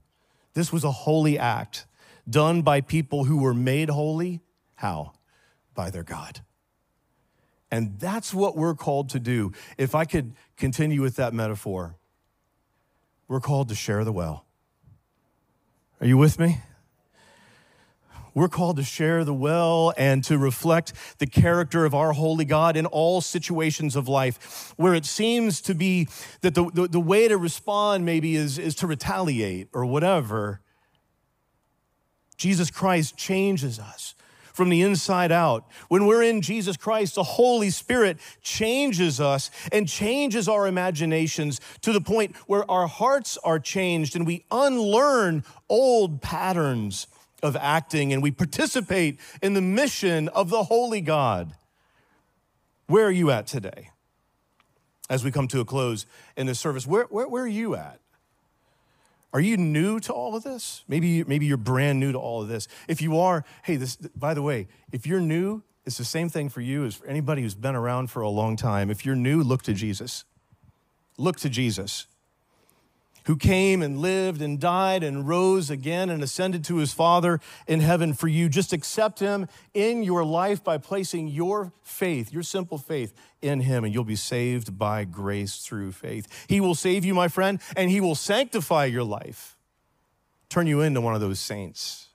This 0.56 0.74
was 0.74 0.84
a 0.84 0.92
holy 0.92 1.38
act 1.38 1.86
done 2.30 2.62
by 2.62 2.82
people 2.82 3.26
who 3.26 3.38
were 3.38 3.54
made 3.54 3.90
holy. 3.90 4.42
How? 4.76 5.14
By 5.74 5.90
their 5.90 6.04
God. 6.04 6.42
And 7.72 8.00
that's 8.00 8.34
what 8.34 8.56
we're 8.56 8.76
called 8.76 9.10
to 9.10 9.20
do. 9.20 9.52
If 9.78 9.96
I 9.96 10.06
could 10.06 10.34
continue 10.58 11.02
with 11.02 11.16
that 11.18 11.34
metaphor, 11.34 11.98
we're 13.28 13.40
called 13.40 13.70
to 13.70 13.76
share 13.76 14.04
the 14.04 14.14
well. 14.14 14.46
Are 16.00 16.08
you 16.08 16.18
with 16.18 16.40
me? 16.40 16.60
We're 18.36 18.50
called 18.50 18.76
to 18.78 18.84
share 18.84 19.24
the 19.24 19.34
well 19.34 19.94
and 19.98 20.22
to 20.26 20.38
reflect 20.38 20.92
the 21.20 21.26
character 21.26 21.86
of 21.86 21.96
our 21.96 22.12
holy 22.12 22.44
God 22.44 22.76
in 22.76 22.86
all 22.86 23.22
situations 23.22 23.96
of 23.96 24.10
life 24.10 24.74
where 24.76 24.94
it 24.94 25.06
seems 25.06 25.62
to 25.62 25.74
be 25.74 26.10
that 26.42 26.54
the, 26.54 26.70
the, 26.70 26.88
the 26.90 27.00
way 27.00 27.30
to 27.30 27.38
respond 27.38 28.06
maybe 28.06 28.36
is, 28.36 28.60
is 28.60 28.76
to 28.76 28.88
retaliate 28.88 29.70
or 29.74 29.86
whatever. 29.86 30.60
Jesus 32.38 32.72
Christ 32.72 33.18
changes 33.18 33.80
us 33.80 34.16
from 34.56 34.70
the 34.70 34.82
inside 34.82 35.34
out. 35.34 35.66
When 35.90 36.06
we're 36.06 36.24
in 36.24 36.42
Jesus 36.42 36.78
Christ, 36.78 37.16
the 37.16 37.24
Holy 37.24 37.70
Spirit 37.70 38.18
changes 38.42 39.20
us 39.20 39.52
and 39.72 39.88
changes 39.88 40.48
our 40.48 40.66
imaginations 40.66 41.60
to 41.82 41.92
the 41.92 42.00
point 42.00 42.36
where 42.48 42.70
our 42.72 42.88
hearts 42.88 43.38
are 43.44 43.60
changed 43.60 44.16
and 44.16 44.26
we 44.26 44.46
unlearn 44.50 45.44
old 45.68 46.22
patterns 46.22 47.08
of 47.44 47.58
acting 47.58 48.14
and 48.14 48.24
we 48.24 48.32
participate 48.32 49.20
in 49.42 49.54
the 49.54 49.62
mission 49.62 50.30
of 50.30 50.50
the 50.50 50.64
Holy 50.64 51.02
God. 51.02 51.54
Where 52.88 53.08
are 53.08 53.12
you 53.12 53.32
at 53.32 53.48
today? 53.48 53.90
As 55.10 55.24
we 55.24 55.32
come 55.32 55.50
to 55.50 55.60
a 55.60 55.66
close 55.66 56.06
in 56.38 56.48
this 56.48 56.60
service, 56.60 56.88
where, 56.88 57.04
where, 57.06 57.28
where 57.28 57.44
are 57.44 57.48
you 57.48 57.76
at? 57.76 58.00
Are 59.36 59.42
you 59.42 59.58
new 59.58 60.00
to 60.00 60.14
all 60.14 60.38
of 60.38 60.44
this? 60.44 60.86
Maybe, 60.88 61.22
maybe 61.26 61.46
you're 61.46 61.58
brand 61.58 62.00
new 62.00 62.14
to 62.14 62.18
all 62.18 62.42
of 62.42 62.48
this. 62.48 62.70
If 62.88 63.02
you 63.02 63.20
are, 63.20 63.44
hey, 63.64 63.76
this, 63.76 63.98
by 63.98 64.34
the 64.34 64.42
way, 64.42 64.70
if 64.94 65.06
you're 65.06 65.20
new, 65.20 65.62
it's 65.84 65.98
the 65.98 66.06
same 66.06 66.30
thing 66.30 66.48
for 66.48 66.62
you 66.62 66.86
as 66.86 66.96
for 66.96 67.06
anybody 67.06 67.42
who's 67.42 67.54
been 67.54 67.76
around 67.76 68.10
for 68.10 68.22
a 68.22 68.30
long 68.30 68.56
time. 68.56 68.90
If 68.90 69.06
you're 69.06 69.14
new, 69.14 69.44
look 69.44 69.62
to 69.64 69.74
Jesus. 69.74 70.24
Look 71.18 71.36
to 71.42 71.50
Jesus 71.50 72.08
who 73.26 73.36
came 73.36 73.82
and 73.82 74.00
lived 74.00 74.42
and 74.42 74.60
died 74.60 75.04
and 75.04 75.28
rose 75.28 75.70
again 75.70 76.10
and 76.10 76.24
ascended 76.24 76.64
to 76.64 76.78
his 76.78 76.94
Father 76.94 77.40
in 77.68 77.80
heaven 77.80 78.14
for 78.14 78.28
you. 78.28 78.50
Just 78.50 78.72
accept 78.72 79.20
him 79.20 79.48
in 79.74 80.04
your 80.04 80.24
life 80.24 80.64
by 80.64 80.78
placing 80.78 81.28
your 81.28 81.74
faith, 81.82 82.32
your 82.32 82.44
simple 82.44 82.78
faith, 82.78 83.14
in 83.42 83.62
him, 83.62 83.84
and 83.84 83.94
you'll 83.94 84.04
be 84.04 84.16
saved 84.16 84.78
by 84.78 85.04
grace 85.04 85.58
through 85.58 85.92
faith. 85.92 86.46
He 86.48 86.62
will 86.62 86.76
save 86.76 87.04
you, 87.04 87.14
my 87.14 87.28
friend, 87.28 87.60
and 87.76 87.90
he 87.90 88.00
will 88.00 88.16
sanctify 88.16 88.86
your 88.86 89.04
life, 89.04 89.58
turn 90.50 90.68
you 90.68 90.82
into 90.82 91.02
one 91.02 91.16
of 91.16 91.22
those 91.22 91.40
saints. 91.40 92.10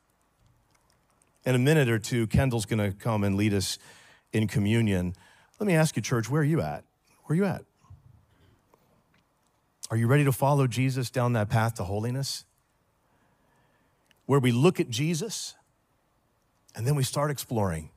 In 1.44 1.54
a 1.54 1.58
minute 1.58 1.88
or 1.88 1.98
two, 1.98 2.26
Kendall's 2.26 2.66
going 2.66 2.78
to 2.78 2.96
come 2.96 3.24
and 3.24 3.36
lead 3.36 3.54
us 3.54 3.78
in 4.32 4.46
communion. 4.46 5.14
Let 5.58 5.66
me 5.66 5.74
ask 5.74 5.96
you, 5.96 6.02
church, 6.02 6.30
where 6.30 6.42
are 6.42 6.44
you 6.44 6.60
at? 6.60 6.84
Where 7.24 7.34
are 7.34 7.36
you 7.36 7.44
at? 7.44 7.64
Are 9.90 9.96
you 9.96 10.06
ready 10.06 10.24
to 10.24 10.32
follow 10.32 10.68
Jesus 10.68 11.10
down 11.10 11.32
that 11.32 11.48
path 11.48 11.74
to 11.74 11.84
holiness? 11.84 12.44
Where 14.26 14.38
we 14.38 14.52
look 14.52 14.78
at 14.78 14.88
Jesus 14.88 15.56
and 16.76 16.86
then 16.86 16.94
we 16.94 17.02
start 17.02 17.32
exploring. 17.32 17.90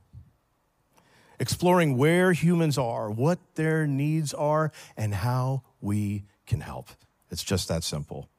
Exploring 1.39 1.97
where 1.97 2.31
humans 2.31 2.79
are, 2.79 3.11
what 3.11 3.37
their 3.53 3.85
needs 3.85 4.33
are, 4.33 4.71
and 4.97 5.13
how 5.13 5.61
we 5.81 6.23
can 6.47 6.61
help. 6.61 6.89
It's 7.29 7.43
just 7.43 7.67
that 7.67 7.83
simple. 7.83 8.29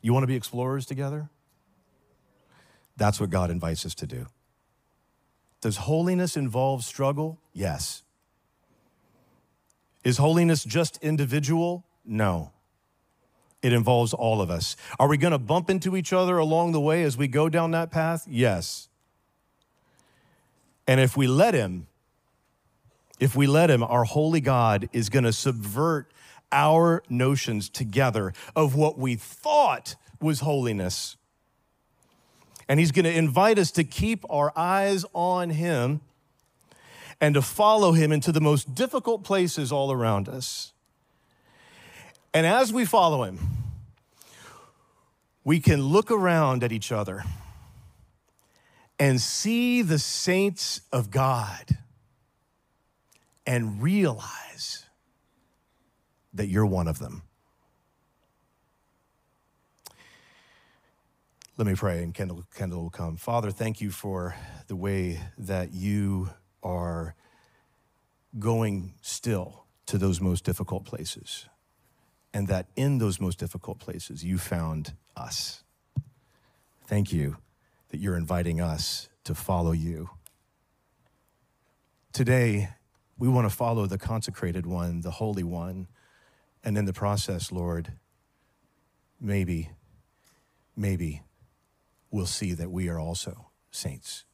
You 0.00 0.12
want 0.12 0.22
to 0.22 0.28
be 0.28 0.36
explorers 0.36 0.86
together? 0.86 1.28
That's 2.96 3.20
what 3.20 3.30
God 3.30 3.50
invites 3.50 3.84
us 3.84 3.94
to 3.96 4.06
do. 4.06 4.26
Does 5.60 5.78
holiness 5.78 6.36
involve 6.36 6.84
struggle? 6.84 7.40
Yes. 7.52 8.02
Is 10.04 10.18
holiness 10.18 10.64
just 10.64 11.02
individual? 11.02 11.84
No. 12.04 12.52
It 13.62 13.72
involves 13.72 14.14
all 14.14 14.40
of 14.40 14.50
us. 14.50 14.76
Are 14.98 15.08
we 15.08 15.16
going 15.18 15.32
to 15.32 15.38
bump 15.38 15.68
into 15.68 15.96
each 15.96 16.12
other 16.12 16.38
along 16.38 16.72
the 16.72 16.80
way 16.80 17.02
as 17.02 17.16
we 17.16 17.28
go 17.28 17.48
down 17.48 17.72
that 17.72 17.90
path? 17.90 18.26
Yes. 18.28 18.88
And 20.86 20.98
if 20.98 21.16
we 21.16 21.26
let 21.26 21.54
Him, 21.54 21.86
if 23.18 23.36
we 23.36 23.46
let 23.46 23.70
Him, 23.70 23.82
our 23.82 24.04
holy 24.04 24.40
God 24.40 24.88
is 24.92 25.10
going 25.10 25.24
to 25.24 25.32
subvert 25.32 26.10
our 26.50 27.02
notions 27.08 27.68
together 27.68 28.32
of 28.56 28.74
what 28.74 28.98
we 28.98 29.14
thought 29.14 29.94
was 30.20 30.40
holiness. 30.40 31.16
And 32.68 32.80
He's 32.80 32.92
going 32.92 33.04
to 33.04 33.14
invite 33.14 33.58
us 33.58 33.70
to 33.72 33.84
keep 33.84 34.24
our 34.30 34.52
eyes 34.56 35.04
on 35.12 35.50
Him 35.50 36.00
and 37.20 37.34
to 37.34 37.42
follow 37.42 37.92
Him 37.92 38.10
into 38.10 38.32
the 38.32 38.40
most 38.40 38.74
difficult 38.74 39.22
places 39.22 39.70
all 39.70 39.92
around 39.92 40.28
us. 40.28 40.69
And 42.32 42.46
as 42.46 42.72
we 42.72 42.84
follow 42.84 43.24
him, 43.24 43.38
we 45.42 45.58
can 45.58 45.82
look 45.82 46.10
around 46.10 46.62
at 46.62 46.70
each 46.70 46.92
other 46.92 47.24
and 48.98 49.20
see 49.20 49.82
the 49.82 49.98
saints 49.98 50.82
of 50.92 51.10
God 51.10 51.76
and 53.46 53.82
realize 53.82 54.84
that 56.34 56.46
you're 56.46 56.66
one 56.66 56.86
of 56.86 56.98
them. 56.98 57.22
Let 61.56 61.66
me 61.66 61.74
pray, 61.74 62.02
and 62.02 62.14
Kendall, 62.14 62.44
Kendall 62.54 62.82
will 62.82 62.90
come. 62.90 63.16
Father, 63.16 63.50
thank 63.50 63.80
you 63.80 63.90
for 63.90 64.34
the 64.68 64.76
way 64.76 65.20
that 65.36 65.74
you 65.74 66.30
are 66.62 67.14
going 68.38 68.94
still 69.02 69.64
to 69.86 69.98
those 69.98 70.20
most 70.20 70.44
difficult 70.44 70.84
places 70.84 71.49
and 72.32 72.48
that 72.48 72.66
in 72.76 72.98
those 72.98 73.20
most 73.20 73.38
difficult 73.38 73.78
places, 73.78 74.24
you 74.24 74.38
found 74.38 74.94
us. 75.16 75.62
Thank 76.86 77.12
you 77.12 77.36
that 77.88 77.98
you're 77.98 78.16
inviting 78.16 78.60
us 78.60 79.08
to 79.24 79.34
follow 79.34 79.72
you. 79.72 80.10
Today, 82.12 82.70
we 83.18 83.28
want 83.28 83.48
to 83.48 83.54
follow 83.54 83.86
the 83.86 83.98
consecrated 83.98 84.66
one, 84.66 85.02
the 85.02 85.12
holy 85.12 85.44
one, 85.44 85.88
and 86.64 86.76
in 86.76 86.84
the 86.84 86.92
process, 86.92 87.52
Lord, 87.52 87.92
maybe, 89.20 89.70
maybe 90.76 91.22
we'll 92.10 92.26
see 92.26 92.52
that 92.52 92.70
we 92.70 92.88
are 92.88 92.98
also 92.98 93.50
saints. 93.70 94.24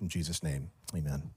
In 0.00 0.08
Jesus' 0.08 0.42
name, 0.42 0.70
amen. 0.94 1.30